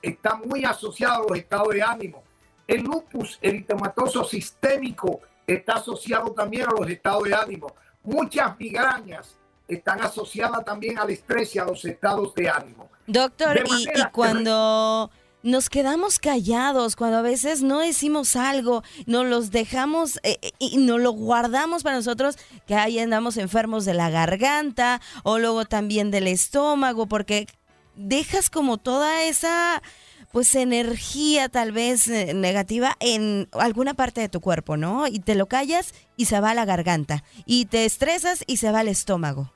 [0.02, 2.24] está muy asociado a los estados de ánimo.
[2.68, 7.76] El lupus eritematoso sistémico está asociado también a los estados de ánimo.
[8.02, 12.90] Muchas migrañas están asociadas también al estrés y a los estados de ánimo.
[13.06, 15.12] Doctor, y, cuando
[15.46, 20.78] nos quedamos callados cuando a veces no decimos algo, nos los dejamos eh, eh, y
[20.78, 26.10] nos lo guardamos para nosotros, que ahí andamos enfermos de la garganta o luego también
[26.10, 27.48] del estómago, porque
[27.96, 29.84] dejas como toda esa
[30.32, 35.08] pues energía tal vez eh, negativa en alguna parte de tu cuerpo, ¿no?
[35.08, 37.24] Y te lo callas y se va a la garganta.
[37.46, 39.54] Y te estresas y se va al estómago.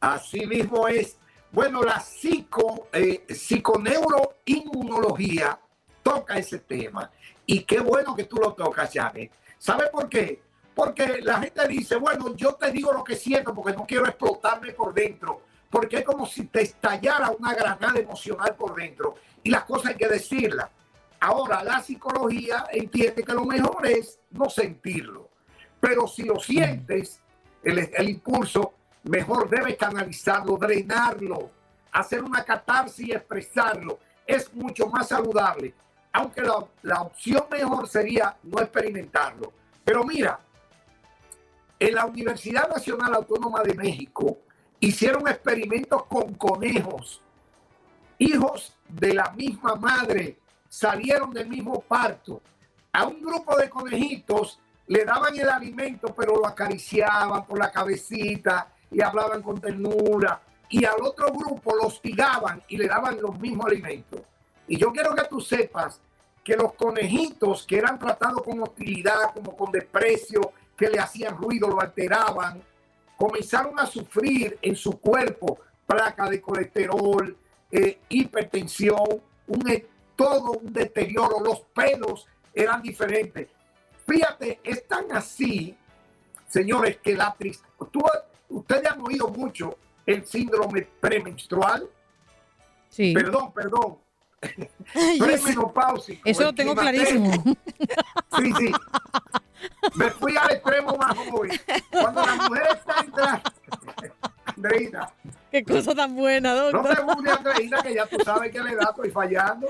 [0.00, 1.16] Así mismo es.
[1.50, 3.24] Bueno, la psico, eh,
[6.02, 7.10] toca ese tema.
[7.46, 9.32] Y qué bueno que tú lo tocas, Janet.
[9.58, 10.42] ¿Sabe por qué?
[10.74, 14.72] Porque la gente dice, bueno, yo te digo lo que siento porque no quiero explotarme
[14.72, 15.42] por dentro.
[15.70, 19.16] Porque es como si te estallara una granada emocional por dentro.
[19.42, 20.68] Y las cosas hay que decirlas.
[21.20, 25.30] Ahora, la psicología entiende que lo mejor es no sentirlo.
[25.80, 27.20] Pero si lo sientes,
[27.62, 31.50] el, el impulso, mejor debes canalizarlo, drenarlo,
[31.92, 33.98] hacer una catarsis y expresarlo.
[34.26, 35.74] Es mucho más saludable,
[36.12, 39.52] aunque la, la, opción mejor sería no experimentarlo.
[39.84, 40.38] Pero mira,
[41.78, 44.38] en la Universidad Nacional Autónoma de México
[44.80, 47.22] hicieron experimentos con conejos,
[48.18, 52.42] hijos de la misma madre, salieron del mismo parto.
[52.92, 54.58] A un grupo de conejitos
[54.88, 60.40] le daban el alimento, pero lo acariciaban por la cabecita, y hablaban con ternura.
[60.70, 64.20] Y al otro grupo los hostigaban y le daban los mismos alimentos.
[64.66, 66.00] Y yo quiero que tú sepas
[66.44, 71.68] que los conejitos que eran tratados con hostilidad, como con desprecio, que le hacían ruido,
[71.68, 72.62] lo alteraban,
[73.16, 77.36] comenzaron a sufrir en su cuerpo placa de colesterol,
[77.70, 83.48] eh, hipertensión, un, todo un deterioro, los pelos eran diferentes.
[84.06, 85.76] Fíjate, es tan así,
[86.46, 87.68] señores, que la tristeza,
[88.48, 91.88] Ustedes han oído mucho el síndrome premenstrual.
[92.88, 93.12] Sí.
[93.12, 93.98] Perdón, perdón.
[95.18, 96.22] Premenopáusico.
[96.24, 97.30] Eso lo tengo clarísimo.
[98.36, 98.72] Sí, sí.
[99.94, 101.60] Me fui al extremo más hoy.
[101.90, 103.50] Cuando la mujer está entrando.
[104.44, 105.12] Andreina.
[105.50, 106.82] Qué cosa tan buena, doctor.
[106.82, 109.68] No te guste, Andreina, que ya tú sabes que le da, estoy fallando.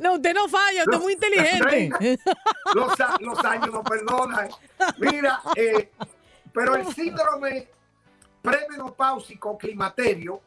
[0.00, 1.56] No, usted no falla, usted es muy inteligente.
[1.62, 1.98] Andreina,
[2.74, 4.48] los, los, años no perdonan.
[4.98, 5.90] Mira, eh,
[6.54, 7.68] pero el síndrome
[8.40, 10.40] premenopáusico climaterio,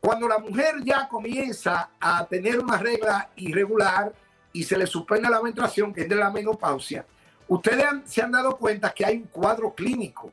[0.00, 4.14] cuando la mujer ya comienza a tener una regla irregular
[4.52, 7.04] y se le suspende la menstruación, que es de la menopausia,
[7.48, 10.32] ustedes se han dado cuenta que hay un cuadro clínico,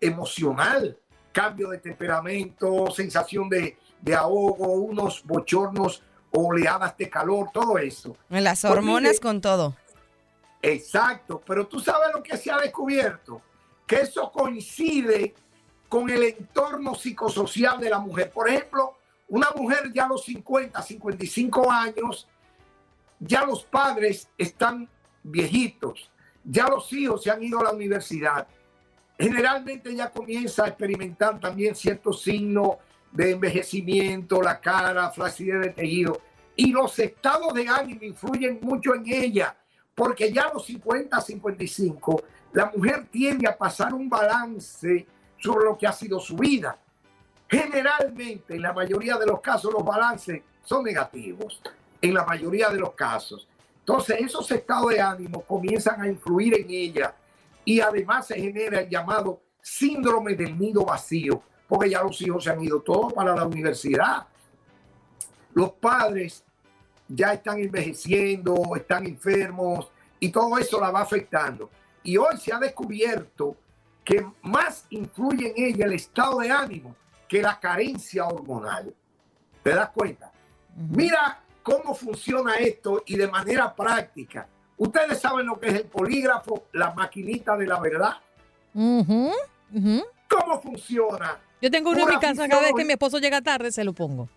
[0.00, 0.98] emocional,
[1.32, 8.16] cambio de temperamento, sensación de, de ahogo, unos bochornos, oleadas de calor, todo eso.
[8.28, 9.76] Las pues hormonas con todo.
[10.60, 13.40] Exacto, pero tú sabes lo que se ha descubierto
[13.86, 15.34] que eso coincide
[15.88, 18.30] con el entorno psicosocial de la mujer.
[18.30, 18.96] Por ejemplo,
[19.28, 22.28] una mujer ya a los 50, 55 años,
[23.20, 24.88] ya los padres están
[25.22, 26.10] viejitos,
[26.44, 28.46] ya los hijos se han ido a la universidad.
[29.18, 32.76] Generalmente ya comienza a experimentar también ciertos signos
[33.12, 36.20] de envejecimiento, la cara, flacidez de tejido.
[36.56, 39.56] Y los estados de ánimo influyen mucho en ella,
[39.94, 42.22] porque ya a los 50, 55
[42.54, 45.06] la mujer tiende a pasar un balance
[45.38, 46.78] sobre lo que ha sido su vida.
[47.48, 51.60] Generalmente, en la mayoría de los casos, los balances son negativos,
[52.00, 53.48] en la mayoría de los casos.
[53.80, 57.14] Entonces, esos estados de ánimo comienzan a influir en ella
[57.64, 62.50] y además se genera el llamado síndrome del nido vacío, porque ya los hijos se
[62.50, 64.28] han ido todos para la universidad.
[65.54, 66.44] Los padres
[67.08, 69.90] ya están envejeciendo, están enfermos
[70.20, 71.68] y todo eso la va afectando.
[72.04, 73.56] Y hoy se ha descubierto
[74.04, 76.94] que más influye en ella el estado de ánimo
[77.26, 78.94] que la carencia hormonal.
[79.62, 80.30] ¿Te das cuenta?
[80.76, 84.46] Mira cómo funciona esto y de manera práctica.
[84.76, 88.16] Ustedes saben lo que es el polígrafo, la maquinita de la verdad.
[88.74, 91.38] ¿Cómo funciona?
[91.62, 93.94] Yo tengo uno en mi casa, cada vez que mi esposo llega tarde se lo
[93.94, 94.28] pongo.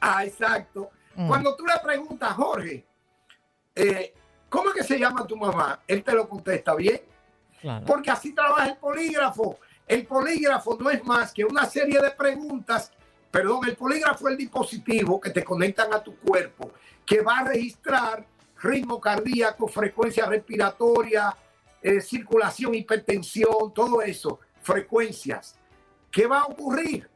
[0.00, 0.90] Ah, exacto.
[1.14, 1.28] Mm.
[1.28, 2.84] Cuando tú le preguntas, Jorge,
[3.74, 4.14] eh,
[4.48, 5.80] ¿Cómo es que se llama tu mamá?
[5.86, 7.00] Él te lo contesta bien.
[7.86, 9.58] Porque así trabaja el polígrafo.
[9.86, 12.92] El polígrafo no es más que una serie de preguntas.
[13.30, 16.72] Perdón, el polígrafo es el dispositivo que te conectan a tu cuerpo,
[17.04, 18.24] que va a registrar
[18.62, 21.36] ritmo cardíaco, frecuencia respiratoria,
[21.82, 25.56] eh, circulación, hipertensión, todo eso, frecuencias.
[26.10, 27.08] ¿Qué va a ocurrir?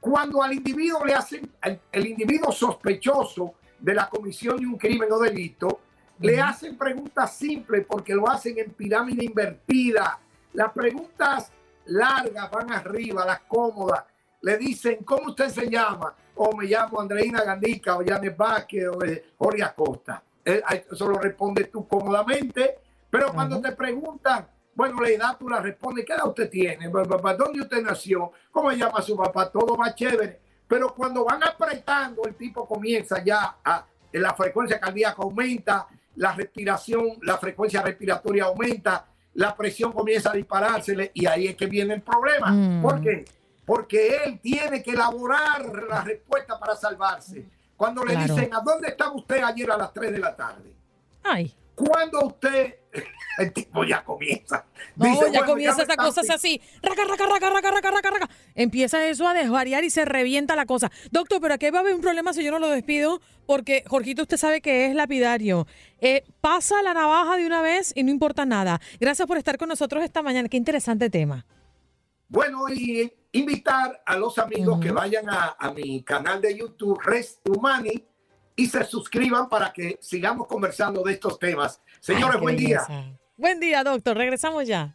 [0.00, 1.52] Cuando al individuo le hacen,
[1.92, 5.80] el individuo sospechoso de la comisión de un crimen o delito,
[6.20, 10.18] le hacen preguntas simples porque lo hacen en pirámide invertida.
[10.52, 11.52] Las preguntas
[11.86, 14.04] largas van arriba, las cómodas.
[14.42, 16.14] le dicen, ¿cómo usted se llama?
[16.36, 20.22] O me llamo Andreina Gandica, o Janet Vázquez, o eh, Jorge Acosta.
[20.44, 22.78] Eso lo respondes tú cómodamente,
[23.10, 26.88] pero cuando te preguntan, bueno, la edad tú la respondes, ¿qué edad usted tiene?
[26.88, 28.32] ¿Dónde usted nació?
[28.50, 29.50] ¿Cómo se llama su papá?
[29.50, 30.40] Todo va chévere.
[30.66, 37.18] Pero cuando van apretando, el tipo comienza ya a, la frecuencia cardíaca aumenta, la respiración,
[37.22, 42.02] la frecuencia respiratoria aumenta, la presión comienza a disparársele y ahí es que viene el
[42.02, 42.50] problema.
[42.50, 42.82] Mm.
[42.82, 43.24] ¿Por qué?
[43.64, 47.46] Porque él tiene que elaborar la respuesta para salvarse.
[47.76, 48.34] Cuando le Claro.
[48.34, 50.74] dicen, ¿a dónde estaba usted ayer a las 3 de la tarde?
[51.22, 51.54] Ay.
[51.74, 52.74] Cuando usted,
[53.38, 54.66] el tipo ya comienza.
[54.96, 56.60] No, Dice, ya bueno, comienza esa cosa es así.
[56.82, 58.30] Raca, raca, raca, raca, raca, raca, raca.
[58.54, 60.90] Empieza eso a desvariar y se revienta la cosa.
[61.10, 64.22] Doctor, pero aquí va a haber un problema si yo no lo despido, porque Jorgito,
[64.22, 65.66] usted sabe que es lapidario.
[66.00, 68.80] Eh, pasa la navaja de una vez y no importa nada.
[69.00, 70.48] Gracias por estar con nosotros esta mañana.
[70.48, 71.46] Qué interesante tema.
[72.28, 77.40] Bueno, y invitar a los amigos que vayan a, a mi canal de YouTube, Rest
[77.48, 78.04] Humani,
[78.60, 81.80] y se suscriban para que sigamos conversando de estos temas.
[81.98, 82.84] Señores, Ay, buen día.
[82.86, 83.18] belleza.
[83.36, 84.16] Buen día, doctor.
[84.18, 84.94] Regresamos ya.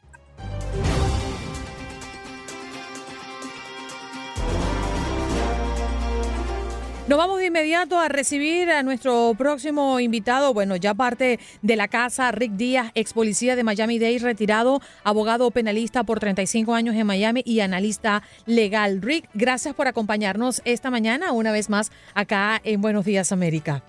[7.07, 11.87] Nos vamos de inmediato a recibir a nuestro próximo invitado, bueno, ya parte de la
[11.87, 17.43] casa, Rick Díaz, ex policía de Miami-Dade, retirado, abogado penalista por 35 años en Miami
[17.45, 19.03] y analista legal.
[19.03, 23.83] Rick, gracias por acompañarnos esta mañana, una vez más, acá en Buenos Días América.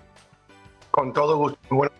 [0.91, 1.57] Con todo gusto.
[1.71, 1.91] Bueno,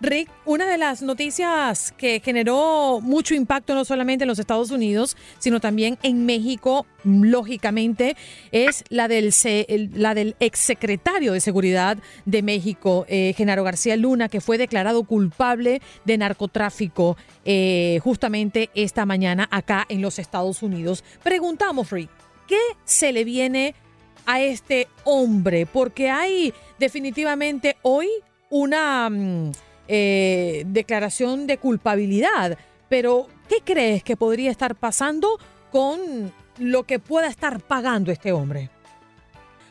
[0.00, 5.16] Rick, una de las noticias que generó mucho impacto no solamente en los Estados Unidos,
[5.38, 8.16] sino también en México, lógicamente,
[8.52, 9.32] es la del,
[9.94, 11.96] la del exsecretario de Seguridad
[12.26, 19.06] de México, eh, Genaro García Luna, que fue declarado culpable de narcotráfico eh, justamente esta
[19.06, 21.02] mañana acá en los Estados Unidos.
[21.22, 22.10] Preguntamos, Rick,
[22.46, 23.74] ¿qué se le viene
[24.26, 25.64] a este hombre?
[25.64, 28.08] Porque hay definitivamente hoy
[28.50, 29.52] una mm,
[29.88, 35.38] eh, declaración de culpabilidad, pero ¿qué crees que podría estar pasando
[35.70, 38.70] con lo que pueda estar pagando este hombre?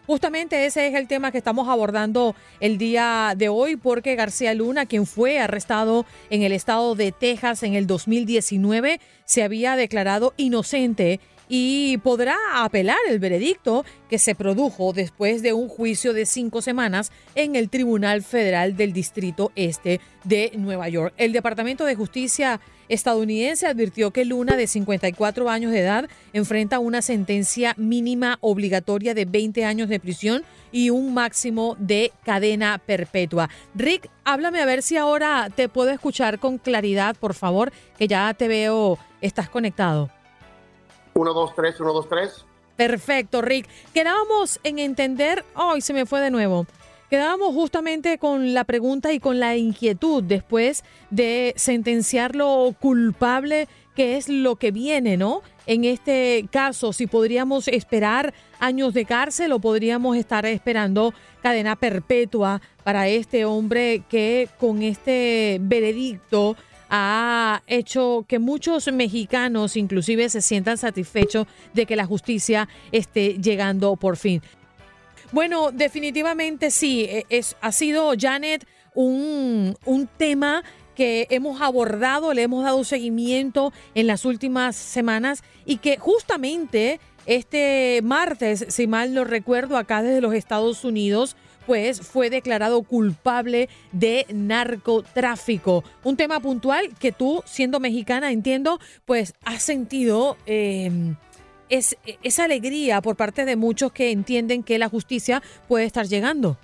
[0.05, 4.85] Justamente ese es el tema que estamos abordando el día de hoy porque García Luna,
[4.85, 11.21] quien fue arrestado en el estado de Texas en el 2019, se había declarado inocente
[11.55, 17.11] y podrá apelar el veredicto que se produjo después de un juicio de cinco semanas
[17.35, 21.13] en el Tribunal Federal del Distrito Este de Nueva York.
[21.15, 27.03] El Departamento de Justicia estadounidense advirtió que Luna, de 54 años de edad, enfrenta una
[27.03, 30.41] sentencia mínima obligatoria de 20 años de prisión
[30.71, 33.47] y un máximo de cadena perpetua.
[33.75, 38.33] Rick, háblame a ver si ahora te puedo escuchar con claridad, por favor, que ya
[38.33, 40.09] te veo, estás conectado.
[41.13, 42.45] 1, 2, 3, 1, 2, 3.
[42.75, 43.67] Perfecto, Rick.
[43.93, 46.65] Quedábamos en entender, ay, se me fue de nuevo.
[47.09, 54.29] Quedábamos justamente con la pregunta y con la inquietud después de sentenciarlo culpable, que es
[54.29, 55.43] lo que viene, ¿no?
[55.67, 62.61] En este caso, si podríamos esperar años de cárcel o podríamos estar esperando cadena perpetua
[62.83, 66.57] para este hombre que con este veredicto
[66.95, 73.95] ha hecho que muchos mexicanos inclusive se sientan satisfechos de que la justicia esté llegando
[73.95, 74.43] por fin.
[75.31, 80.63] Bueno, definitivamente sí, e- es, ha sido, Janet, un, un tema
[80.93, 88.01] que hemos abordado, le hemos dado seguimiento en las últimas semanas y que justamente este
[88.03, 91.35] martes, si mal no recuerdo, acá desde los Estados Unidos,
[91.65, 95.83] pues fue declarado culpable de narcotráfico.
[96.03, 101.15] Un tema puntual que tú, siendo mexicana, entiendo, pues has sentido eh,
[101.69, 106.57] es, esa alegría por parte de muchos que entienden que la justicia puede estar llegando.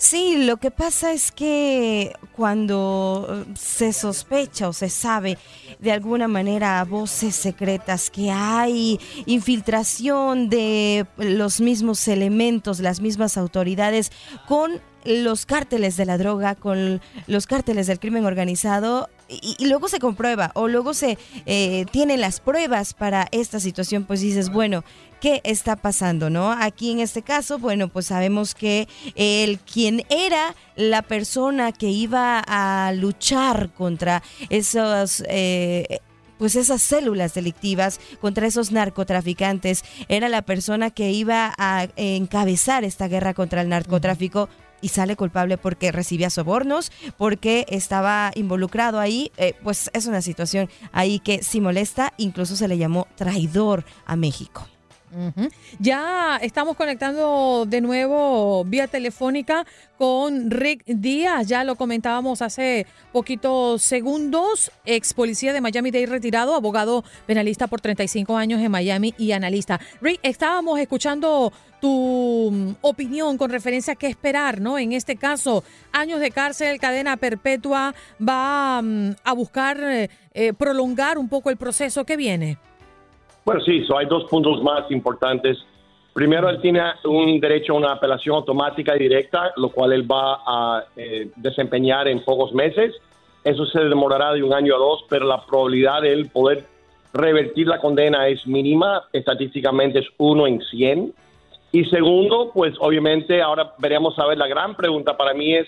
[0.00, 5.36] Sí, lo que pasa es que cuando eh, se sospecha o se sabe
[5.78, 13.36] de alguna manera a voces secretas que hay infiltración de los mismos elementos, las mismas
[13.36, 14.10] autoridades
[14.48, 19.88] con los cárteles de la droga, con los cárteles del crimen organizado, y, y luego
[19.88, 24.84] se comprueba o luego se eh, tienen las pruebas para esta situación, pues dices, bueno,
[25.20, 26.50] ¿qué está pasando, no?
[26.50, 32.42] Aquí en este caso, bueno, pues sabemos que el quien era la persona que iba
[32.46, 35.22] a luchar contra esos...
[35.28, 36.00] eh,
[36.38, 43.08] pues esas células delictivas contra esos narcotraficantes era la persona que iba a encabezar esta
[43.08, 44.48] guerra contra el narcotráfico
[44.80, 50.68] y sale culpable porque recibía sobornos, porque estaba involucrado ahí, eh, pues es una situación
[50.92, 54.66] ahí que sí molesta, incluso se le llamó traidor a México.
[55.78, 59.66] Ya estamos conectando de nuevo vía telefónica
[59.98, 67.04] con Rick Díaz, ya lo comentábamos hace poquitos segundos, ex policía de Miami-Dade retirado, abogado
[67.26, 69.80] penalista por 35 años en Miami y analista.
[70.00, 74.78] Rick, estábamos escuchando tu mm, opinión con referencia a qué esperar, ¿no?
[74.78, 81.18] En este caso, años de cárcel, cadena perpetua, va mm, a buscar eh, eh, prolongar
[81.18, 82.58] un poco el proceso que viene.
[83.50, 85.58] Bueno, sí, so hay dos puntos más importantes.
[86.12, 90.38] Primero, él tiene un derecho a una apelación automática y directa, lo cual él va
[90.46, 92.94] a eh, desempeñar en pocos meses.
[93.42, 96.64] Eso se demorará de un año a dos, pero la probabilidad de él poder
[97.12, 101.12] revertir la condena es mínima, estadísticamente es uno en 100.
[101.72, 105.66] Y segundo, pues obviamente ahora veremos a ver, la gran pregunta para mí es,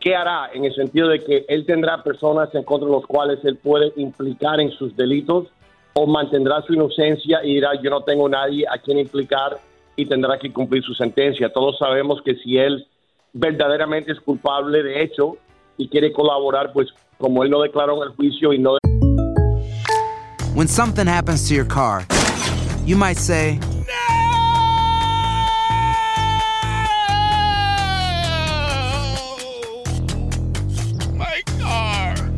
[0.00, 0.48] ¿qué hará?
[0.54, 3.92] En el sentido de que él tendrá personas en contra de los cuales él puede
[3.96, 5.48] implicar en sus delitos
[5.98, 9.58] o mantendrá su inocencia y dirá yo no tengo nadie a quien implicar
[9.96, 11.50] y tendrá que cumplir su sentencia.
[11.50, 12.86] Todos sabemos que si él
[13.32, 15.38] verdaderamente es culpable de hecho
[15.78, 18.76] y quiere colaborar, pues como él no declaró en el juicio y no...
[20.54, 22.02] When something happens to your car,
[22.84, 23.58] you might say,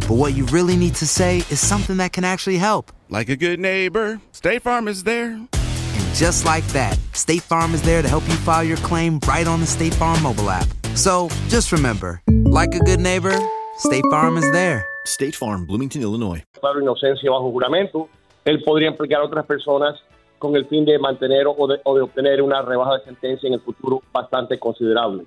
[0.08, 2.90] but what you really need to say is something that can actually help.
[3.10, 5.32] Like a good neighbor, State Farm is there.
[5.32, 9.46] And just like that, State Farm is there to help you file your claim right
[9.46, 10.66] on the State Farm mobile app.
[10.94, 13.38] So just remember, like a good neighbor,
[13.76, 14.86] State Farm is there.
[15.04, 16.42] State Farm, Bloomington, Illinois.
[16.54, 18.08] declaró inocencia bajo juramento,
[18.46, 20.00] él podría implicar a otras personas
[20.38, 23.54] con el fin de mantener o de, o de obtener una rebaja de sentencia en
[23.54, 25.24] el futuro bastante considerable.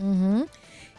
[0.00, 0.46] Ujú.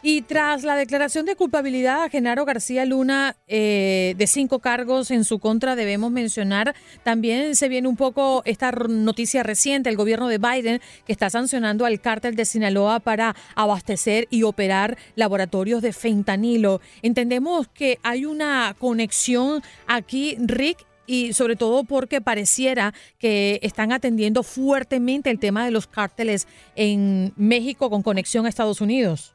[0.06, 5.24] Y tras la declaración de culpabilidad a Genaro García Luna eh, de cinco cargos en
[5.24, 10.36] su contra, debemos mencionar, también se viene un poco esta noticia reciente, el gobierno de
[10.36, 16.82] Biden que está sancionando al cártel de Sinaloa para abastecer y operar laboratorios de fentanilo.
[17.00, 24.42] Entendemos que hay una conexión aquí, Rick, y sobre todo porque pareciera que están atendiendo
[24.42, 26.46] fuertemente el tema de los cárteles
[26.76, 29.34] en México con conexión a Estados Unidos.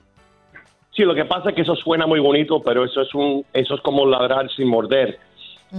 [0.99, 3.75] Sí, lo que pasa es que eso suena muy bonito, pero eso es un, eso
[3.75, 5.17] es como ladrar sin morder.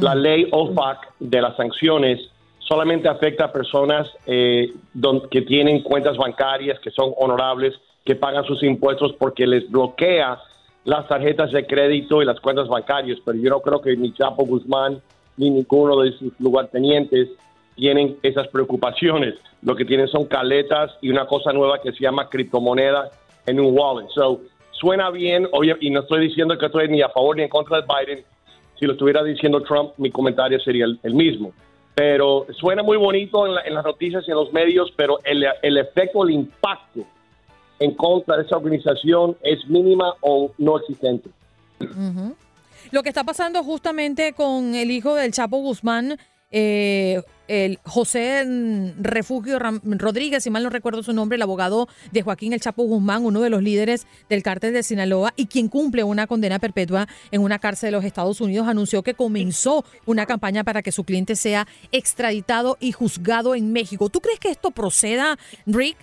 [0.01, 2.18] La ley OFAC de las sanciones
[2.61, 8.45] solamente afecta a personas eh, don- que tienen cuentas bancarias, que son honorables, que pagan
[8.47, 10.39] sus impuestos porque les bloquea
[10.87, 13.18] las tarjetas de crédito y las cuentas bancarias.
[13.23, 15.03] Pero yo no creo que ni Chapo Guzmán
[15.37, 17.29] ni ninguno de sus lugartenientes
[17.77, 19.35] tienen esas preocupaciones.
[19.61, 23.11] Lo que tienen son caletas y una cosa nueva que se llama criptomoneda
[23.45, 24.09] en un wallet.
[24.14, 24.41] So,
[24.81, 27.81] suena bien, obvio, y no estoy diciendo que estoy ni a favor ni en contra
[27.81, 28.24] de Biden.
[28.78, 31.53] Si lo estuviera diciendo Trump, mi comentario sería el, mismo.
[31.95, 35.45] Pero suena muy bonito en, la- en las noticias y en los medios, pero el,
[35.62, 37.01] el efecto, el impacto
[37.78, 41.28] en contra de esa organización es mínima o no existente.
[42.91, 46.18] Lo que está pasando justamente con el hijo del Chapo Guzmán,
[46.51, 48.44] eh, el José
[49.01, 52.84] Refugio Ram- Rodríguez, si mal no recuerdo su nombre, el abogado de Joaquín El Chapo
[52.84, 57.09] Guzmán, uno de los líderes del cártel de Sinaloa y quien cumple una condena perpetua
[57.32, 61.03] en una cárcel de los Estados Unidos, anunció que comenzó una campaña para que su
[61.05, 64.09] cliente sea extraditado y juzgado en México.
[64.09, 65.36] ¿Tú crees que esto proceda,
[65.66, 65.96] Rick?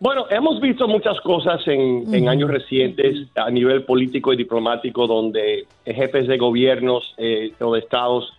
[0.00, 5.66] Bueno, hemos visto muchas cosas en, en años recientes a nivel político y diplomático donde
[5.86, 8.32] jefes de gobiernos eh, o de estados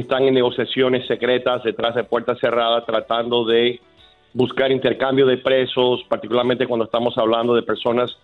[0.00, 3.80] están en negociaciones secretas detrás de puertas cerradas tratando de
[4.32, 8.16] buscar intercambio de presos, particularmente cuando estamos hablando de personas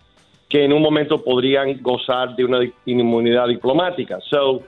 [0.47, 4.19] que en un momento podrían gozar de una inmunidad diplomática.
[4.29, 4.61] So,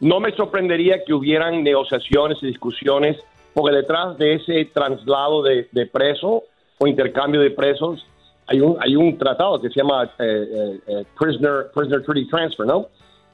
[0.00, 3.18] no me sorprendería que hubieran negociaciones y discusiones,
[3.52, 6.44] porque detrás de ese traslado de, de preso
[6.78, 8.06] o intercambio de presos
[8.48, 12.66] hay un, hay un tratado que se llama eh, eh, eh, Prisoner, Prisoner Treaty Transfer,
[12.66, 12.86] ¿no?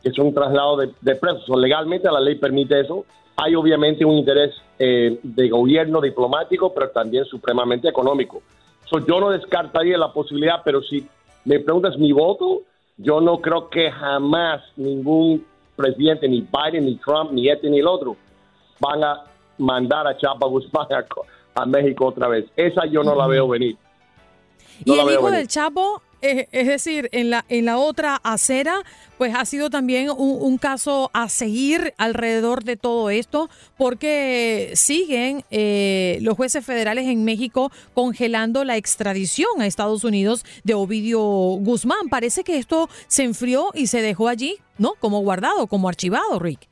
[0.05, 1.44] Que es un traslado de, de presos.
[1.46, 3.05] So, legalmente la ley permite eso.
[3.36, 8.42] Hay obviamente un interés eh, de gobierno diplomático, pero también supremamente económico.
[8.84, 11.05] So, yo no descartaría la posibilidad, pero si
[11.44, 12.61] me preguntas mi voto,
[12.96, 15.44] yo no creo que jamás ningún
[15.74, 18.16] presidente, ni Biden, ni Trump, ni este, ni el otro,
[18.78, 19.24] van a
[19.59, 21.05] mandar a Chapa Guzmán a,
[21.61, 22.46] a México otra vez.
[22.57, 23.76] Esa yo no la veo venir.
[24.84, 25.38] No y el hijo venir.
[25.38, 28.83] del Chapo, es decir, en la, en la otra acera,
[29.19, 36.19] pues ha sido también un, caso a seguir alrededor de todo esto, porque siguen eh,
[36.23, 42.09] los jueces federales en México congelando la extradición a Estados Unidos de Ovidio Guzmán.
[42.09, 44.95] Parece que esto se enfrió y se dejó allí, ¿no?
[45.01, 46.69] Como guardado, como archivado, Rick.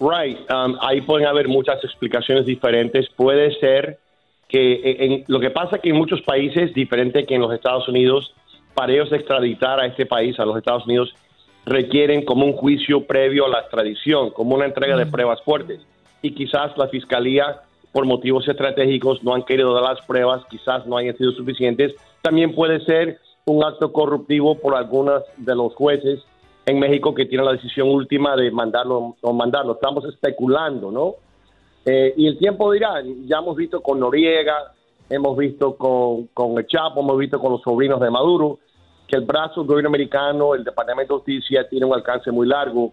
[0.00, 0.38] Right.
[0.50, 3.08] Um, ahí pueden haber muchas explicaciones diferentes.
[3.16, 4.01] Puede ser
[4.52, 7.88] que eh, en, lo que pasa que en muchos países, diferente que en los Estados
[7.88, 8.34] Unidos,
[8.74, 11.14] para ellos extraditar a este país, a los Estados Unidos,
[11.64, 15.80] requieren como un juicio previo a la extradición, como una entrega de pruebas fuertes.
[16.20, 20.98] Y quizás la fiscalía, por motivos estratégicos, no han querido dar las pruebas, quizás no
[20.98, 21.94] hayan sido suficientes.
[22.20, 26.20] También puede ser un acto corruptivo por algunos de los jueces
[26.66, 29.72] en México que tienen la decisión última de mandarlo o mandarlo.
[29.72, 31.14] Estamos especulando, ¿no?
[31.84, 34.72] Eh, y el tiempo dirá, ya hemos visto con Noriega,
[35.08, 38.58] hemos visto con, con el Chapo, hemos visto con los sobrinos de Maduro,
[39.06, 42.92] que el brazo del gobierno americano, el Departamento de Justicia, tiene un alcance muy largo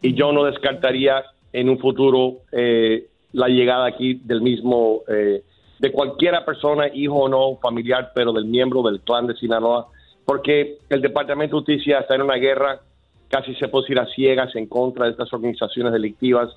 [0.00, 1.22] y yo no descartaría
[1.52, 5.44] en un futuro eh, la llegada aquí del mismo, eh,
[5.78, 9.88] de cualquiera persona, hijo o no, familiar, pero del miembro del clan de Sinaloa,
[10.24, 12.80] porque el Departamento de Justicia está en una guerra
[13.30, 16.50] casi se puede decir a ciegas en contra de estas organizaciones delictivas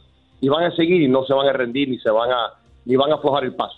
[0.43, 2.97] y van a seguir y no se van a rendir ni se van a ni
[2.97, 3.77] van a aflojar el paso.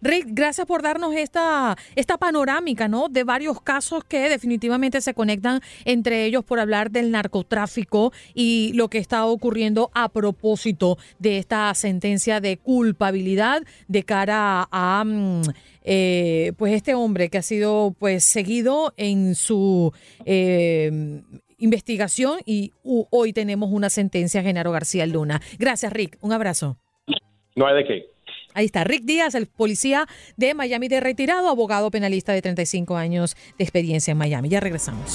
[0.00, 3.08] Rick, gracias por darnos esta, esta panorámica, ¿no?
[3.08, 8.88] De varios casos que definitivamente se conectan entre ellos por hablar del narcotráfico y lo
[8.88, 15.42] que está ocurriendo a propósito de esta sentencia de culpabilidad de cara a, mm,
[15.82, 19.92] eh, pues este hombre que ha sido pues seguido en su
[20.24, 21.22] eh,
[21.58, 25.40] investigación y hoy tenemos una sentencia Genaro García Luna.
[25.58, 26.18] Gracias, Rick.
[26.20, 26.78] Un abrazo.
[27.56, 28.06] No hay de qué.
[28.54, 33.36] Ahí está Rick Díaz, el policía de Miami de retirado, abogado penalista de 35 años
[33.58, 34.48] de experiencia en Miami.
[34.48, 35.14] Ya regresamos.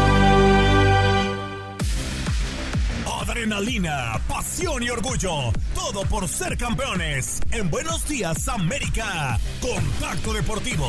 [3.51, 5.51] Adrenalina, pasión y orgullo.
[5.75, 7.41] Todo por ser campeones.
[7.51, 9.37] En Buenos Días América.
[9.59, 10.87] Contacto Deportivo.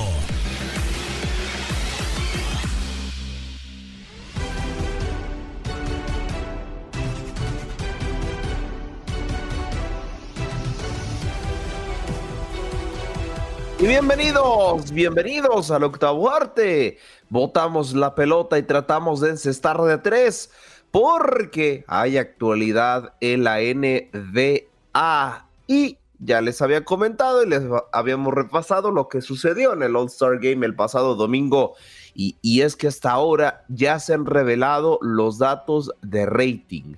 [13.80, 16.98] Y bienvenidos, bienvenidos al octavo arte.
[17.28, 20.50] Botamos la pelota y tratamos de encestar de tres
[20.92, 25.48] porque hay actualidad en la NBA.
[25.66, 30.38] Y ya les había comentado y les habíamos repasado lo que sucedió en el All-Star
[30.38, 31.74] Game el pasado domingo.
[32.14, 36.94] Y, y es que hasta ahora ya se han revelado los datos de rating.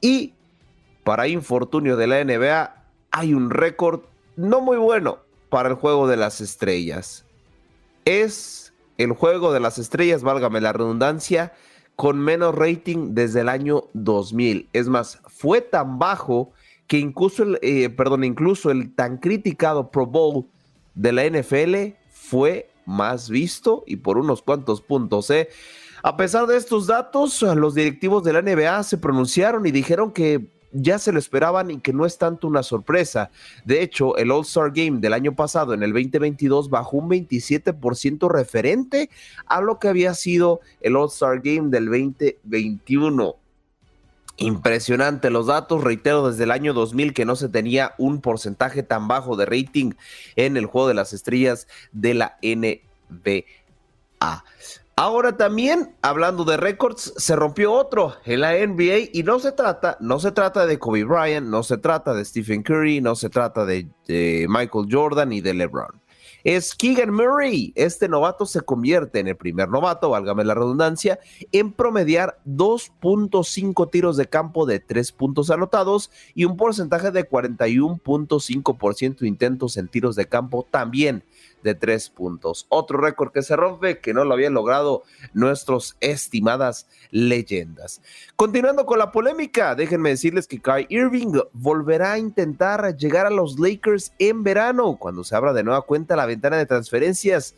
[0.00, 0.32] Y
[1.04, 2.74] para infortunio de la NBA,
[3.10, 4.00] hay un récord
[4.36, 5.18] no muy bueno
[5.50, 7.24] para el juego de las estrellas.
[8.04, 11.52] Es el juego de las estrellas, válgame la redundancia,
[11.98, 14.68] con menos rating desde el año 2000.
[14.72, 16.52] Es más, fue tan bajo
[16.86, 20.46] que incluso el, eh, perdón, incluso el tan criticado Pro Bowl
[20.94, 25.28] de la NFL fue más visto y por unos cuantos puntos.
[25.30, 25.48] ¿eh?
[26.04, 30.52] A pesar de estos datos, los directivos de la NBA se pronunciaron y dijeron que
[30.72, 33.30] ya se lo esperaban y que no es tanto una sorpresa.
[33.64, 39.10] De hecho, el All-Star Game del año pasado, en el 2022, bajó un 27% referente
[39.46, 43.36] a lo que había sido el All-Star Game del 2021.
[44.40, 49.08] Impresionante los datos, reitero, desde el año 2000 que no se tenía un porcentaje tan
[49.08, 49.94] bajo de rating
[50.36, 53.44] en el juego de las estrellas de la NBA.
[55.00, 59.96] Ahora también, hablando de récords, se rompió otro en la NBA y no se trata,
[60.00, 63.64] no se trata de Kobe Bryant, no se trata de Stephen Curry, no se trata
[63.64, 63.86] de,
[64.48, 66.02] Michael Jordan y de LeBron.
[66.42, 67.72] Es Keegan Murray.
[67.76, 71.20] Este novato se convierte en el primer novato, válgame la redundancia,
[71.52, 79.18] en promediar 2.5 tiros de campo de 3 puntos anotados y un porcentaje de 41.5%
[79.18, 81.22] de intentos en tiros de campo también
[81.62, 82.66] de tres puntos.
[82.68, 85.02] Otro récord que se rompe, que no lo habían logrado
[85.32, 88.00] nuestros estimadas leyendas.
[88.36, 93.58] Continuando con la polémica, déjenme decirles que Kai Irving volverá a intentar llegar a los
[93.58, 97.54] Lakers en verano, cuando se abra de nueva cuenta la ventana de transferencias.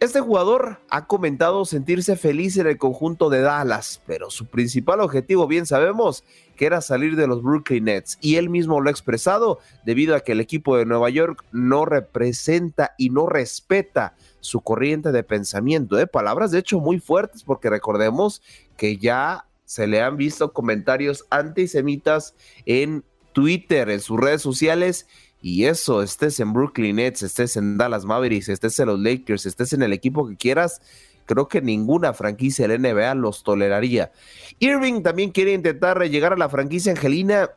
[0.00, 5.48] Este jugador ha comentado sentirse feliz en el conjunto de Dallas, pero su principal objetivo,
[5.48, 6.22] bien sabemos,
[6.54, 10.20] que era salir de los Brooklyn Nets, y él mismo lo ha expresado debido a
[10.20, 15.96] que el equipo de Nueva York no representa y no respeta su corriente de pensamiento.
[15.96, 16.06] De ¿eh?
[16.06, 18.40] palabras, de hecho, muy fuertes, porque recordemos
[18.76, 22.36] que ya se le han visto comentarios antisemitas
[22.66, 25.08] en Twitter, en sus redes sociales,
[25.40, 29.72] y eso, estés en Brooklyn Nets, estés en Dallas Mavericks, estés en los Lakers, estés
[29.72, 30.80] en el equipo que quieras,
[31.26, 34.12] creo que ninguna franquicia de la NBA los toleraría.
[34.58, 37.50] Irving también quiere intentar llegar a la franquicia angelina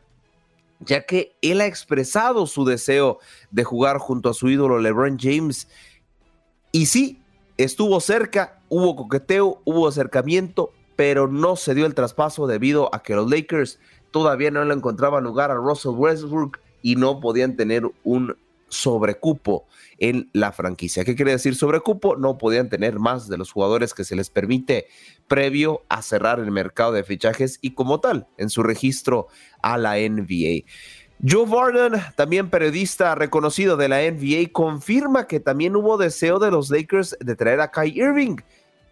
[0.82, 3.20] ya que él ha expresado su deseo
[3.52, 5.68] de jugar junto a su ídolo LeBron James.
[6.72, 7.22] Y sí,
[7.58, 13.16] estuvo cerca, hubo coqueteo, hubo acercamiento, pero no se dio el traspaso debido a que
[13.16, 13.80] los Lakers
[14.12, 18.36] todavía no le encontraban lugar a Russell Westbrook y no podían tener un
[18.72, 19.66] sobrecupo
[19.98, 21.04] en la franquicia.
[21.04, 22.16] ¿Qué quiere decir sobrecupo?
[22.16, 24.88] No podían tener más de los jugadores que se les permite
[25.28, 29.28] previo a cerrar el mercado de fichajes y como tal en su registro
[29.62, 30.66] a la NBA.
[31.24, 36.72] Joe Varden, también periodista reconocido de la NBA, confirma que también hubo deseo de los
[36.72, 38.38] Lakers de traer a Kai Irving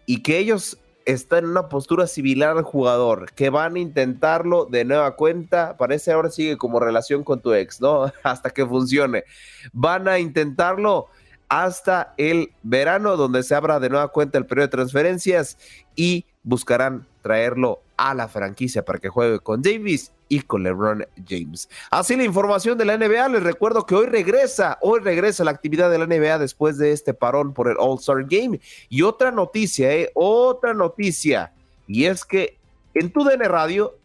[0.06, 4.84] y que ellos está en una postura similar al jugador, que van a intentarlo de
[4.84, 8.12] nueva cuenta, parece ahora sigue como relación con tu ex, ¿no?
[8.22, 9.24] Hasta que funcione.
[9.72, 11.08] Van a intentarlo
[11.48, 15.58] hasta el verano, donde se abra de nueva cuenta el periodo de transferencias
[15.96, 21.68] y buscarán traerlo a la franquicia para que juegue con Davis y con LeBron James.
[21.90, 23.28] Así la información de la NBA.
[23.28, 27.12] Les recuerdo que hoy regresa, hoy regresa la actividad de la NBA después de este
[27.12, 28.58] parón por el All-Star Game.
[28.88, 30.10] Y otra noticia, ¿eh?
[30.14, 31.52] otra noticia.
[31.86, 32.56] Y es que
[32.94, 33.98] en TUDN Radio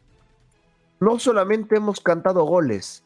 [0.99, 3.01] no solamente hemos cantado goles,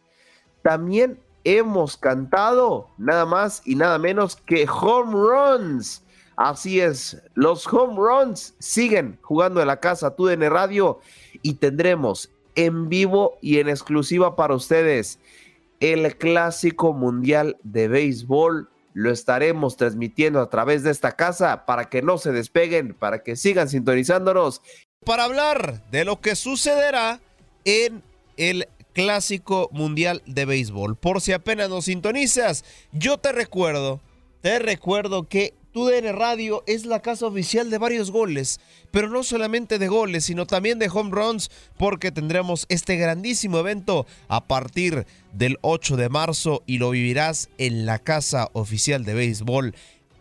[0.64, 6.04] también hemos cantado nada más y nada menos que home runs.
[6.40, 11.02] Así es, los home runs siguen jugando en la casa TUDN Radio
[11.42, 15.20] y tendremos en vivo y en exclusiva para ustedes.
[15.82, 22.02] El Clásico Mundial de Béisbol lo estaremos transmitiendo a través de esta casa para que
[22.02, 24.62] no se despeguen, para que sigan sintonizándonos.
[25.06, 27.20] Para hablar de lo que sucederá
[27.66, 28.02] en
[28.38, 30.96] el Clásico Mundial de Béisbol.
[30.96, 32.64] Por si apenas nos sintonizas,
[32.94, 34.00] yo te recuerdo,
[34.42, 38.60] te recuerdo que TUDN Radio es la casa oficial de varios goles,
[38.92, 44.08] pero no solamente de goles, sino también de home runs, porque tendremos este grandísimo evento
[44.28, 49.76] a partir del 8 de marzo y lo vivirás en la casa oficial de béisbol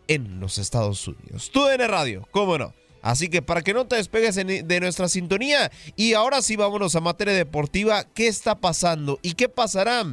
[0.06, 1.50] en los Estados Unidos.
[1.50, 2.74] TUDN Radio, cómo no.
[3.00, 7.00] Así que para que no te despegues de nuestra sintonía, y ahora sí vámonos a
[7.00, 10.04] materia deportiva, ¿qué está pasando y qué pasará?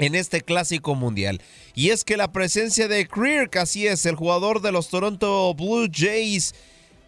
[0.00, 1.40] En este clásico mundial.
[1.74, 5.88] Y es que la presencia de Kirk, así es, el jugador de los Toronto Blue
[5.92, 6.54] Jays,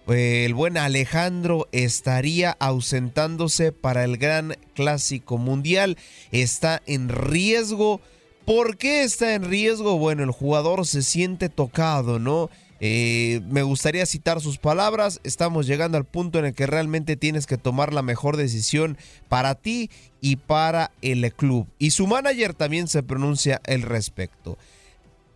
[0.09, 5.97] eh, el buen Alejandro estaría ausentándose para el gran clásico mundial.
[6.31, 8.01] Está en riesgo.
[8.45, 9.99] ¿Por qué está en riesgo?
[9.99, 12.51] Bueno, el jugador se siente tocado, ¿no?
[12.85, 15.21] Eh, me gustaría citar sus palabras.
[15.23, 19.55] Estamos llegando al punto en el que realmente tienes que tomar la mejor decisión para
[19.55, 19.89] ti
[20.21, 21.69] y para el club.
[21.79, 24.59] Y su manager también se pronuncia al respecto.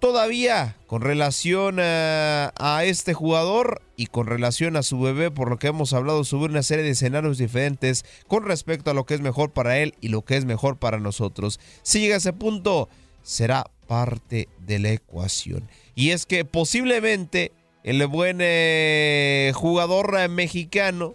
[0.00, 2.50] Todavía con relación a,
[2.82, 6.64] este jugador y con relación a su bebé, por lo que hemos hablado sobre una
[6.64, 10.22] serie de escenarios diferentes con respecto a lo que es mejor para él y lo
[10.22, 11.60] que es mejor para nosotros.
[11.84, 12.88] Si llega a ese punto,
[13.22, 15.68] será parte de la ecuación.
[15.96, 21.14] Y es que posiblemente el buen eh, jugador eh, mexicano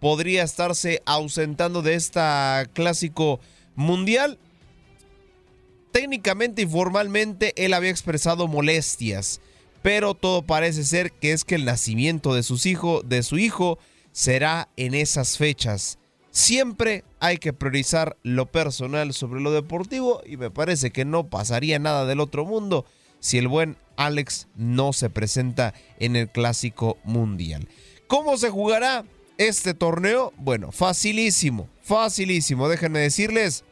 [0.00, 3.40] podría estarse ausentando de esta clásico
[3.76, 4.38] mundial.
[5.92, 9.42] Técnicamente y formalmente él había expresado molestias,
[9.82, 13.78] pero todo parece ser que es que el nacimiento de, sus hijo, de su hijo
[14.12, 15.98] será en esas fechas.
[16.30, 21.78] Siempre hay que priorizar lo personal sobre lo deportivo y me parece que no pasaría
[21.78, 22.86] nada del otro mundo
[23.20, 27.68] si el buen Alex no se presenta en el Clásico Mundial.
[28.06, 29.04] ¿Cómo se jugará
[29.38, 30.32] este torneo?
[30.36, 32.68] Bueno, facilísimo, facilísimo.
[32.68, 33.64] Déjenme decirles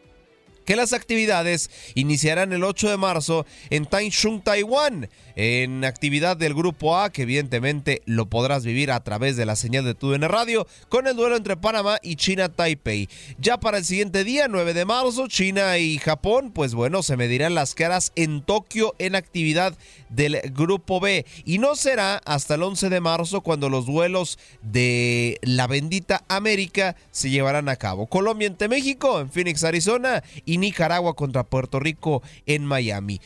[0.65, 6.99] que las actividades iniciarán el 8 de marzo en Taichung, Taiwán, en actividad del Grupo
[6.99, 11.07] A, que evidentemente lo podrás vivir a través de la señal de TUDN Radio, con
[11.07, 13.09] el duelo entre Panamá y China Taipei.
[13.39, 17.55] Ya para el siguiente día, 9 de marzo, China y Japón, pues bueno, se medirán
[17.55, 19.77] las caras en Tokio en actividad
[20.09, 21.25] del Grupo B.
[21.45, 26.97] Y no será hasta el 11 de marzo cuando los duelos de la bendita América
[27.11, 28.07] se llevarán a cabo.
[28.07, 30.23] Colombia ante México en Phoenix, Arizona
[30.59, 33.21] Nicaragua contra Puerto Rico en Miami.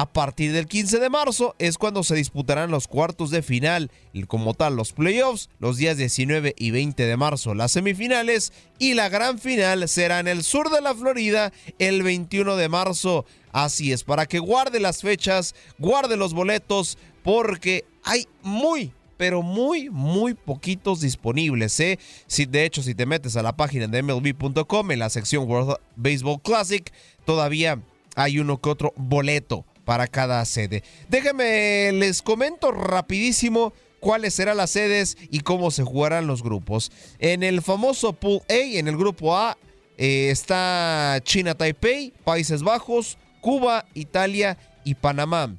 [0.00, 4.22] A partir del 15 de marzo es cuando se disputarán los cuartos de final y
[4.22, 9.08] como tal los playoffs, los días 19 y 20 de marzo las semifinales y la
[9.08, 13.24] gran final será en el sur de la Florida el 21 de marzo.
[13.50, 19.90] Así es, para que guarde las fechas, guarde los boletos porque hay muy, pero muy,
[19.90, 21.78] muy poquitos disponibles.
[21.80, 21.98] ¿eh?
[22.26, 25.76] Si, de hecho, si te metes a la página de MLB.com en la sección World
[25.96, 26.90] Baseball Classic,
[27.26, 27.82] todavía
[28.14, 30.82] hay uno que otro boleto para cada sede.
[31.08, 36.92] Déjenme, les comento rapidísimo cuáles serán las sedes y cómo se jugarán los grupos.
[37.18, 39.58] En el famoso Pool A, en el grupo A,
[39.96, 45.56] eh, está China Taipei, Países Bajos, Cuba, Italia y Panamá.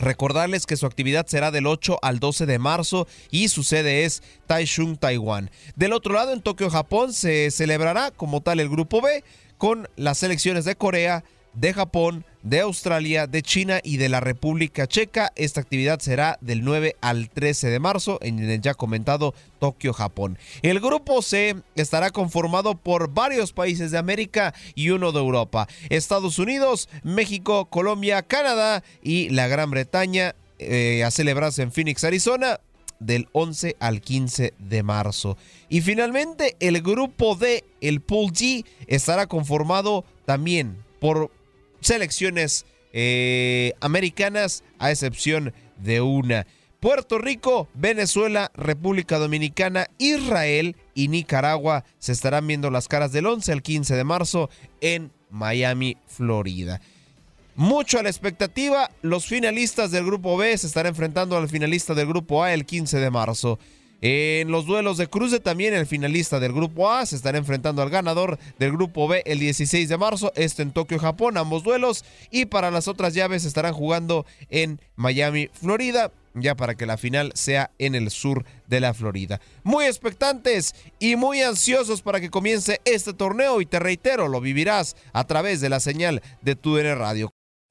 [0.00, 4.22] Recordarles que su actividad será del 8 al 12 de marzo y su sede es
[4.46, 5.50] Taichung, Taiwán.
[5.76, 9.22] Del otro lado, en Tokio, Japón, se celebrará como tal el grupo B
[9.58, 11.22] con las selecciones de Corea,
[11.52, 15.32] de Japón, de Australia, de China y de la República Checa.
[15.36, 20.38] Esta actividad será del 9 al 13 de marzo en el ya comentado Tokio, Japón.
[20.62, 25.68] El grupo C estará conformado por varios países de América y uno de Europa.
[25.88, 32.60] Estados Unidos, México, Colombia, Canadá y la Gran Bretaña eh, a celebrarse en Phoenix, Arizona
[33.00, 35.36] del 11 al 15 de marzo.
[35.68, 41.30] Y finalmente el grupo D, el Pool G, estará conformado también por
[41.80, 46.46] selecciones eh, americanas, a excepción de una.
[46.80, 53.52] Puerto Rico, Venezuela, República Dominicana, Israel y Nicaragua se estarán viendo las caras del 11
[53.52, 54.48] al 15 de marzo
[54.80, 56.80] en Miami, Florida.
[57.54, 62.06] Mucho a la expectativa, los finalistas del grupo B se estarán enfrentando al finalista del
[62.06, 63.58] grupo A el 15 de marzo.
[64.02, 67.90] En los duelos de cruce también el finalista del grupo A se estará enfrentando al
[67.90, 72.04] ganador del grupo B el 16 de marzo, esto en Tokio, Japón, ambos duelos.
[72.30, 77.32] Y para las otras llaves estarán jugando en Miami, Florida, ya para que la final
[77.34, 79.40] sea en el sur de la Florida.
[79.64, 84.96] Muy expectantes y muy ansiosos para que comience este torneo y te reitero, lo vivirás
[85.12, 87.30] a través de la señal de TUDN Radio.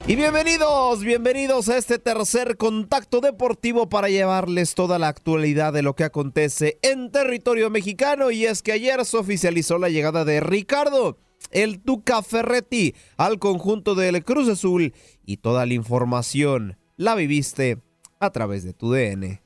[0.09, 5.95] Y bienvenidos, bienvenidos a este tercer contacto deportivo para llevarles toda la actualidad de lo
[5.95, 8.31] que acontece en territorio mexicano.
[8.31, 11.19] Y es que ayer se oficializó la llegada de Ricardo,
[11.51, 14.95] el Tuca Ferretti, al conjunto del Cruz Azul.
[15.27, 17.77] Y toda la información la viviste
[18.19, 19.43] a través de tu DN.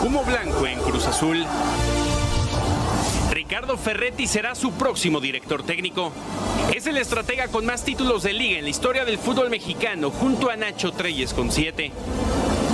[0.00, 1.44] Humo blanco en Cruz Azul.
[3.48, 6.10] Ricardo Ferretti será su próximo director técnico.
[6.74, 10.50] Es el estratega con más títulos de liga en la historia del fútbol mexicano, junto
[10.50, 11.92] a Nacho Treyes con siete.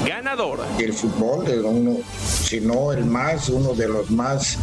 [0.07, 0.61] Ganador.
[0.79, 4.57] El fútbol es uno, si no el más, uno de los más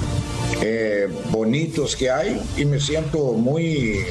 [0.64, 4.03] eh, bonitos que hay y me siento muy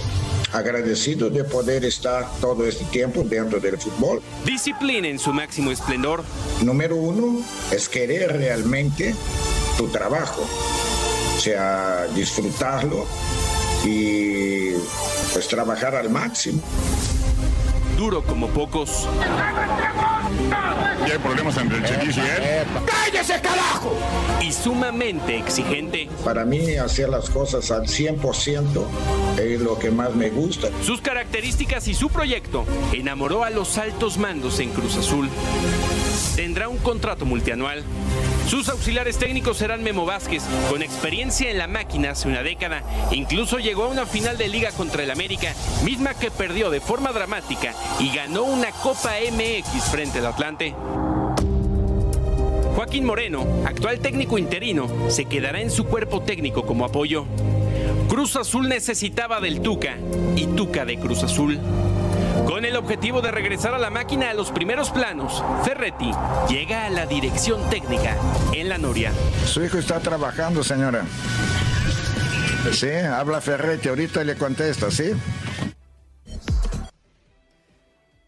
[0.53, 4.23] agradecido de poder estar todo este tiempo dentro del fútbol.
[4.45, 6.23] Disciplina en su máximo esplendor.
[6.63, 7.43] Número uno
[7.73, 9.17] es querer realmente
[9.77, 10.47] tu trabajo
[11.39, 13.07] o sea, disfrutarlo
[13.85, 14.73] y
[15.33, 16.61] pues trabajar al máximo.
[17.97, 19.09] Duro como pocos.
[21.07, 22.67] Y hay problemas entre el Chequis y él.
[22.87, 23.97] ¡Cállese, carajo!
[24.41, 26.09] Y sumamente exigente.
[26.25, 28.85] Para mí, hacer las cosas al 100%
[29.39, 30.71] es lo que más me gusta.
[30.83, 35.29] Sus características y su proyecto enamoró a los altos mandos en Cruz Azul.
[36.35, 37.85] Tendrá un contrato multianual.
[38.49, 42.83] Sus auxiliares técnicos serán Memo Vázquez, con experiencia en la máquina hace una década.
[43.11, 45.53] Incluso llegó a una final de liga contra el América,
[45.85, 50.75] misma que perdió de forma dramática y ganó una Copa MX frente al Atlante.
[52.75, 57.27] Joaquín Moreno, actual técnico interino, se quedará en su cuerpo técnico como apoyo.
[58.09, 59.99] Cruz Azul necesitaba del Tuca
[60.37, 61.59] y Tuca de Cruz Azul.
[62.49, 66.11] Con el objetivo de regresar a la máquina a los primeros planos, Ferretti
[66.49, 68.17] llega a la dirección técnica
[68.55, 69.13] en la Noria.
[69.45, 71.05] Su hijo está trabajando, señora.
[72.73, 75.11] Sí, habla Ferretti, ahorita le contesta, ¿sí?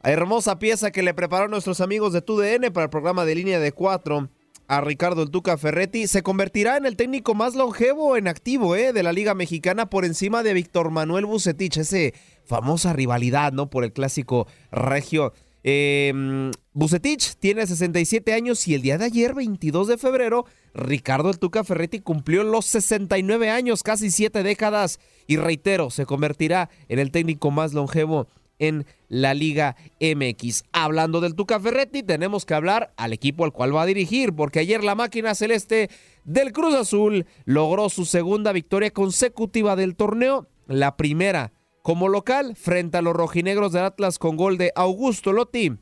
[0.02, 3.72] Hermosa pieza que le prepararon nuestros amigos de TUDN para el programa de línea de
[3.72, 4.28] cuatro
[4.70, 6.06] a Ricardo El Tuca Ferretti.
[6.06, 8.92] Se convertirá en el técnico más longevo en activo ¿eh?
[8.92, 11.78] de la Liga Mexicana por encima de Víctor Manuel Bucetich.
[11.78, 12.14] Ese
[12.50, 13.70] famosa rivalidad, ¿no?
[13.70, 15.32] Por el clásico regio.
[15.62, 21.38] Eh, Bucetich tiene 67 años y el día de ayer, 22 de febrero, Ricardo El
[21.38, 24.98] Tuca Ferretti cumplió los 69 años, casi siete décadas.
[25.28, 28.26] Y reitero, se convertirá en el técnico más longevo
[28.58, 30.64] en la Liga MX.
[30.72, 34.58] Hablando del Tuca Ferretti, tenemos que hablar al equipo al cual va a dirigir, porque
[34.58, 35.88] ayer la máquina celeste
[36.24, 41.52] del Cruz Azul logró su segunda victoria consecutiva del torneo, la primera
[41.82, 45.78] como local frente a los rojinegros del Atlas con gol de Augusto Lotti.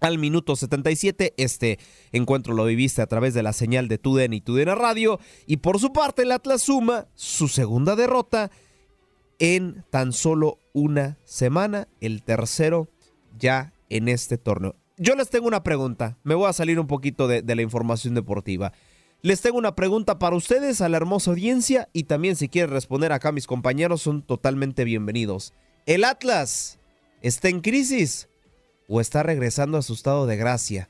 [0.00, 1.78] Al minuto 77, este
[2.12, 5.20] encuentro lo viviste a través de la señal de Tuden y Tuden Radio.
[5.46, 8.50] Y por su parte, el Atlas suma su segunda derrota
[9.38, 12.88] en tan solo una semana, el tercero
[13.38, 14.74] ya en este torneo.
[14.96, 18.14] Yo les tengo una pregunta, me voy a salir un poquito de, de, la información
[18.14, 18.72] deportiva.
[19.22, 23.12] Les tengo una pregunta para ustedes, a la hermosa audiencia, y también si quieren responder
[23.12, 25.52] acá mis compañeros son totalmente bienvenidos.
[25.86, 26.78] ¿El Atlas
[27.20, 28.28] está en crisis
[28.88, 30.88] o está regresando a su estado de gracia?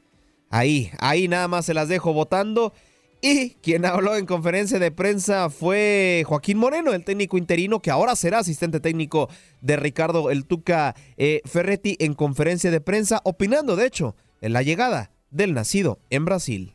[0.50, 2.74] ahí, ahí nada más se las dejo votando.
[3.22, 8.16] Y quien habló en conferencia de prensa fue Joaquín Moreno, el técnico interino que ahora
[8.16, 9.28] será asistente técnico
[9.60, 14.62] de Ricardo El Tuca eh, Ferretti en conferencia de prensa, opinando de hecho en la
[14.62, 16.74] llegada del nacido en Brasil.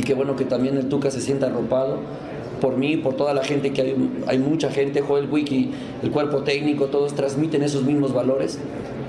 [0.00, 1.98] Y qué bueno que también el Tuca se sienta arropado
[2.58, 5.72] por mí, por toda la gente, que hay, hay mucha gente, Joel Wiki,
[6.02, 8.58] el cuerpo técnico, todos transmiten esos mismos valores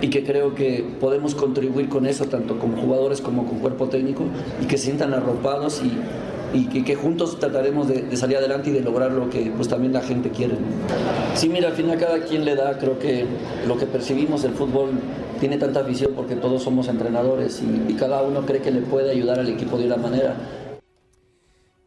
[0.02, 4.26] y que creo que podemos contribuir con eso, tanto como jugadores como con cuerpo técnico,
[4.62, 8.82] y que se sientan arropados y, y que, juntos trataremos de, salir adelante y de
[8.82, 10.56] lograr lo que pues también la gente quiere.
[11.36, 13.26] Sí, mira, al final cada quien le da, creo que
[13.66, 14.90] lo que percibimos el fútbol
[15.40, 19.40] tiene tanta afición porque todos somos entrenadores y cada uno cree que le puede ayudar
[19.40, 20.36] al equipo de una manera.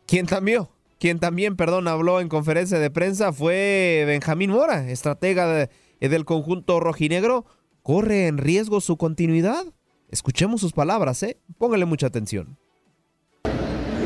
[0.07, 0.69] ¿Quién también?
[0.99, 6.81] Quien también, perdón, habló en conferencia de prensa fue Benjamín Mora, estratega de, del conjunto
[6.81, 7.45] rojinegro.
[7.83, 9.65] ¿Corre en riesgo su continuidad?
[10.09, 11.39] Escuchemos sus palabras, ¿eh?
[11.59, 12.57] Póngale mucha atención.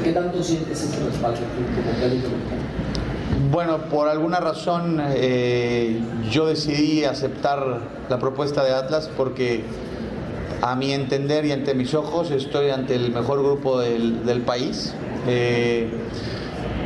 [0.02, 3.50] ¿Qué tanto sientes ese respaldo como?
[3.52, 9.62] Bueno, por alguna razón eh, yo decidí aceptar la propuesta de Atlas porque
[10.62, 14.94] a mi entender y ante mis ojos estoy ante el mejor grupo del, del país.
[15.26, 15.88] Eh,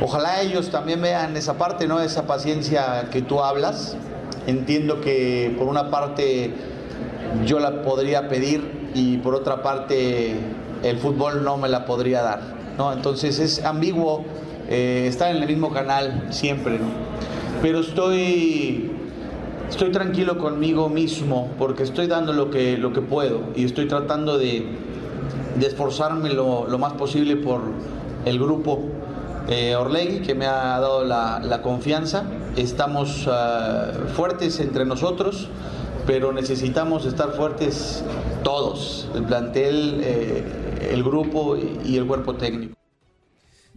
[0.02, 2.00] ojalá ellos también vean esa parte, ¿no?
[2.00, 3.96] Esa paciencia que tú hablas.
[4.46, 6.52] Entiendo que por una parte
[7.46, 10.34] yo la podría pedir y por otra parte
[10.82, 12.40] el fútbol no me la podría dar,
[12.76, 12.92] ¿no?
[12.92, 14.24] Entonces es ambiguo
[14.68, 16.86] eh, estar en el mismo canal siempre, ¿no?
[17.62, 18.90] Pero estoy
[19.72, 24.36] estoy tranquilo conmigo mismo porque estoy dando lo que, lo que puedo y estoy tratando
[24.36, 24.66] de,
[25.58, 27.62] de esforzarme lo, lo, más posible por
[28.26, 28.82] el grupo
[29.48, 29.74] eh,
[30.26, 32.24] que me ha dado la, la confianza.
[32.54, 35.48] Estamos uh, fuertes entre nosotros,
[36.06, 38.04] pero necesitamos estar fuertes
[38.44, 40.44] todos, el plantel, eh,
[40.90, 42.74] el grupo y el cuerpo técnico.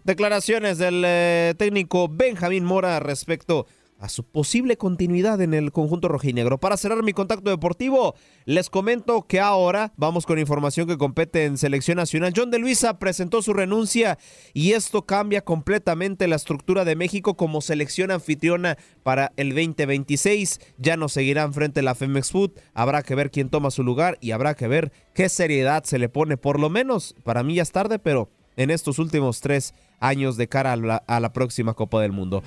[0.04, 3.66] Declaraciones del eh, técnico Benjamín Mora respecto
[4.00, 6.60] a su posible continuidad en el conjunto rojinegro.
[6.60, 8.16] Para cerrar mi contacto deportivo,
[8.46, 12.34] les comento que ahora vamos con información que compete en selección nacional.
[12.36, 14.18] John de Luisa presentó su renuncia
[14.54, 20.60] y esto cambia completamente la estructura de México como selección anfitriona para el 2026.
[20.78, 24.18] Ya no seguirán frente a la Femex Food, habrá que ver quién toma su lugar
[24.22, 27.64] y habrá que ver qué seriedad se le pone, por lo menos para mí ya
[27.64, 31.74] es tarde, pero en estos últimos tres años de cara a la, a la próxima
[31.74, 32.44] Copa del Mundo.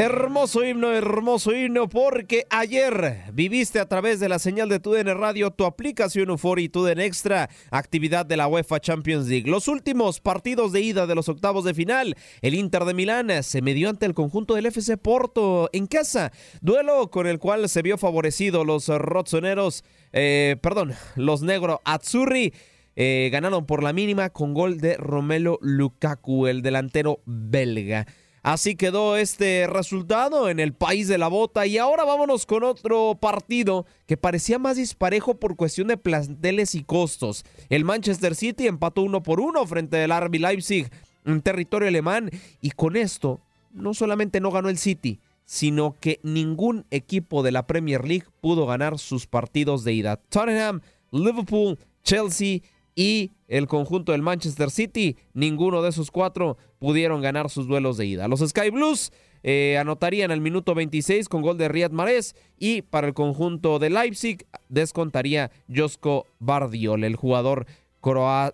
[0.00, 5.50] Hermoso himno, hermoso himno, porque ayer viviste a través de la señal de TUDN Radio,
[5.50, 9.50] tu aplicación Euforia y TUDN Extra, actividad de la UEFA Champions League.
[9.50, 13.60] Los últimos partidos de ida de los octavos de final, el Inter de Milán se
[13.60, 16.30] medió ante el conjunto del FC Porto en casa,
[16.60, 19.82] duelo con el cual se vio favorecido los rotzoneros,
[20.12, 22.54] eh, perdón, los negro Azzurri.
[23.00, 28.06] Eh, ganaron por la mínima con gol de Romelo Lukaku, el delantero belga.
[28.42, 33.16] Así quedó este resultado en el país de la bota y ahora vámonos con otro
[33.20, 37.44] partido que parecía más disparejo por cuestión de planteles y costos.
[37.68, 40.88] El Manchester City empató uno por uno frente al RB Leipzig
[41.24, 42.30] en territorio alemán
[42.60, 43.40] y con esto
[43.72, 48.66] no solamente no ganó el City, sino que ningún equipo de la Premier League pudo
[48.66, 50.16] ganar sus partidos de ida.
[50.16, 50.80] Tottenham,
[51.10, 52.60] Liverpool, Chelsea
[52.94, 58.06] y el conjunto del Manchester City, ninguno de esos cuatro pudieron ganar sus duelos de
[58.06, 58.28] ida.
[58.28, 59.12] Los Sky Blues
[59.42, 63.90] eh, anotarían al minuto 26 con gol de Riyad Mahrez y para el conjunto de
[63.90, 67.66] Leipzig descontaría Josko Bardiol, el jugador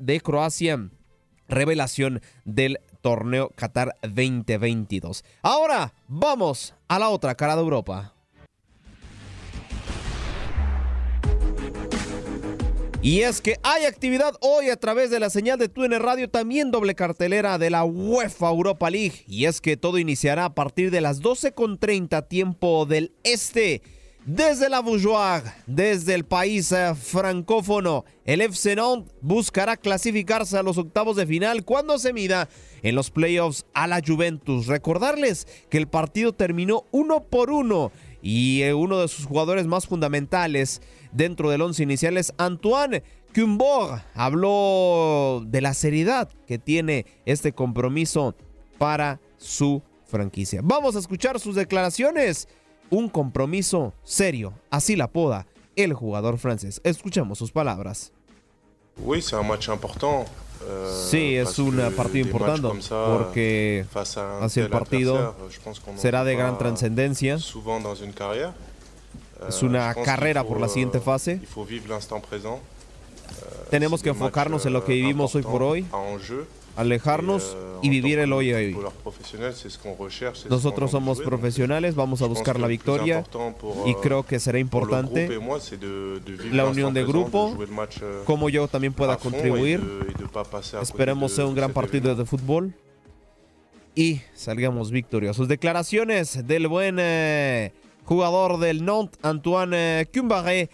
[0.00, 0.90] de Croacia,
[1.48, 5.24] revelación del torneo Qatar 2022.
[5.42, 8.13] Ahora vamos a la otra cara de Europa.
[13.04, 16.70] Y es que hay actividad hoy a través de la señal de TUN Radio, también
[16.70, 19.24] doble cartelera de la UEFA Europa League.
[19.28, 23.82] Y es que todo iniciará a partir de las 12.30 tiempo del este.
[24.24, 30.78] Desde la Bourgeois, desde el país eh, francófono, el FC Nantes buscará clasificarse a los
[30.78, 32.48] octavos de final cuando se mida
[32.82, 34.66] en los playoffs a la Juventus.
[34.66, 37.92] Recordarles que el partido terminó uno por uno
[38.24, 40.80] y eh, uno de sus jugadores más fundamentales
[41.12, 43.02] dentro del once inicial es Antoine
[43.34, 44.00] Cumbor.
[44.14, 48.34] Habló de la seriedad que tiene este compromiso
[48.78, 50.62] para su franquicia.
[50.64, 52.48] Vamos a escuchar sus declaraciones.
[52.88, 55.46] Un compromiso serio, así la poda
[55.76, 56.80] el jugador francés.
[56.82, 58.10] Escuchemos sus palabras.
[58.96, 60.24] Oui, c'est un match important.
[61.10, 63.84] Sí, es un partido importante porque
[64.40, 65.34] hacia el partido
[65.96, 67.38] será de gran trascendencia.
[69.48, 71.40] Es una carrera por la siguiente fase.
[73.70, 75.86] Tenemos que enfocarnos en lo que vivimos hoy por hoy,
[76.76, 78.76] alejarnos y vivir el hoy hoy.
[80.48, 83.24] Nosotros somos profesionales, vamos a buscar la victoria
[83.86, 85.28] y creo que será importante
[86.50, 87.56] la unión de grupo,
[88.24, 89.82] como yo también pueda contribuir.
[90.80, 92.74] Esperemos ser un gran partido de fútbol
[93.94, 95.46] y salgamos victoriosos.
[95.46, 97.72] Declaraciones del buen eh,
[98.04, 100.70] jugador del Nantes, Antoine Cumbaré.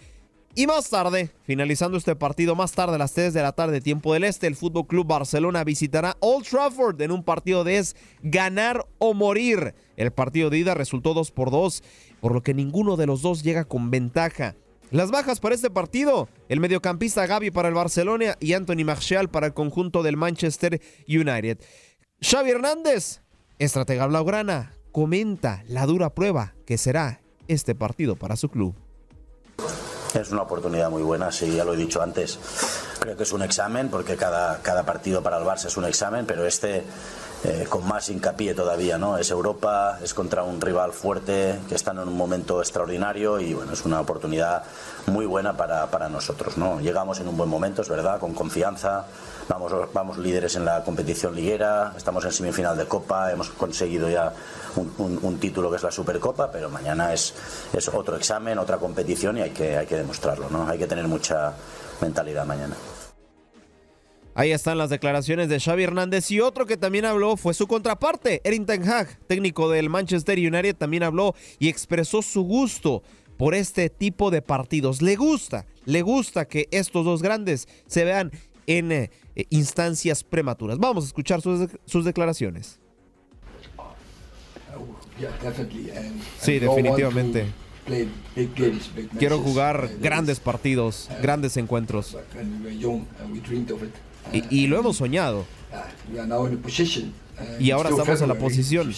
[0.53, 4.13] Y más tarde, finalizando este partido, más tarde a las 3 de la tarde, tiempo
[4.13, 8.85] del este, el Fútbol Club Barcelona visitará Old Trafford en un partido de es ganar
[8.97, 9.73] o morir.
[9.95, 11.83] El partido de ida resultó 2 por 2,
[12.19, 14.55] por lo que ninguno de los dos llega con ventaja.
[14.89, 19.47] Las bajas para este partido, el mediocampista Gaby para el Barcelona y Anthony Martial para
[19.47, 21.59] el conjunto del Manchester United.
[22.19, 23.21] Xavi Hernández,
[23.57, 28.75] estratega blaugrana, comenta la dura prueba que será este partido para su club.
[30.13, 32.37] Es una oportunidad muy buena, sí, ya lo he dicho antes.
[32.99, 36.25] Creo que es un examen, porque cada, cada partido para el Barça es un examen,
[36.25, 36.83] pero este
[37.43, 39.17] eh, con más hincapié todavía, ¿no?
[39.17, 43.73] Es Europa, es contra un rival fuerte, que están en un momento extraordinario y bueno,
[43.73, 44.63] es una oportunidad
[45.07, 46.79] muy buena para, para nosotros, ¿no?
[46.81, 49.05] Llegamos en un buen momento, es verdad, con confianza,
[49.47, 54.33] vamos, vamos líderes en la competición liguera, estamos en semifinal de Copa, hemos conseguido ya
[54.75, 57.33] un, título que es la Supercopa, pero mañana es,
[57.73, 60.67] es otro examen, otra competición y hay que, hay que demostrarlo, ¿no?
[60.67, 61.53] Hay que tener mucha
[62.01, 62.75] mentalidad mañana.
[64.33, 68.41] Ahí están las declaraciones de Xavi Hernández y otro que también habló fue su contraparte,
[68.45, 73.03] Erin Ten Hag, técnico del Manchester United, también habló y expresó su gusto
[73.35, 75.01] por este tipo de partidos.
[75.01, 78.31] Le gusta, le gusta que estos dos grandes se vean
[78.67, 80.77] en eh, instancias prematuras.
[80.77, 82.79] Vamos a escuchar sus, sus declaraciones.
[86.39, 87.45] Sí, definitivamente.
[89.17, 92.17] Quiero jugar grandes partidos, grandes encuentros.
[94.31, 95.45] Y, y lo hemos soñado.
[97.59, 98.93] Y ahora estamos en la posición.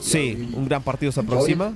[0.00, 1.74] Sí, un gran partido se aproxima.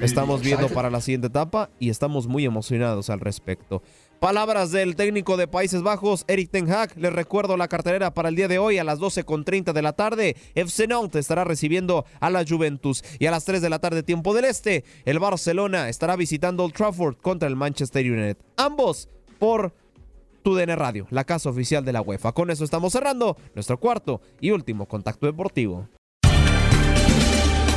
[0.00, 3.82] Estamos viendo para la siguiente etapa y estamos muy emocionados al respecto.
[4.20, 6.96] Palabras del técnico de Países Bajos, Eric Ten Hag.
[6.96, 10.36] Les recuerdo la cartelera para el día de hoy a las 12.30 de la tarde.
[10.54, 13.04] FC Nantes estará recibiendo a la Juventus.
[13.20, 16.74] Y a las 3 de la tarde, tiempo del este, el Barcelona estará visitando Old
[16.74, 18.38] Trafford contra el Manchester United.
[18.56, 19.08] Ambos
[19.38, 19.72] por
[20.42, 22.32] TUDN Radio, la casa oficial de la UEFA.
[22.32, 25.88] Con eso estamos cerrando nuestro cuarto y último contacto deportivo.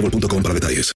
[0.00, 0.88] boostmobile.com para detalles.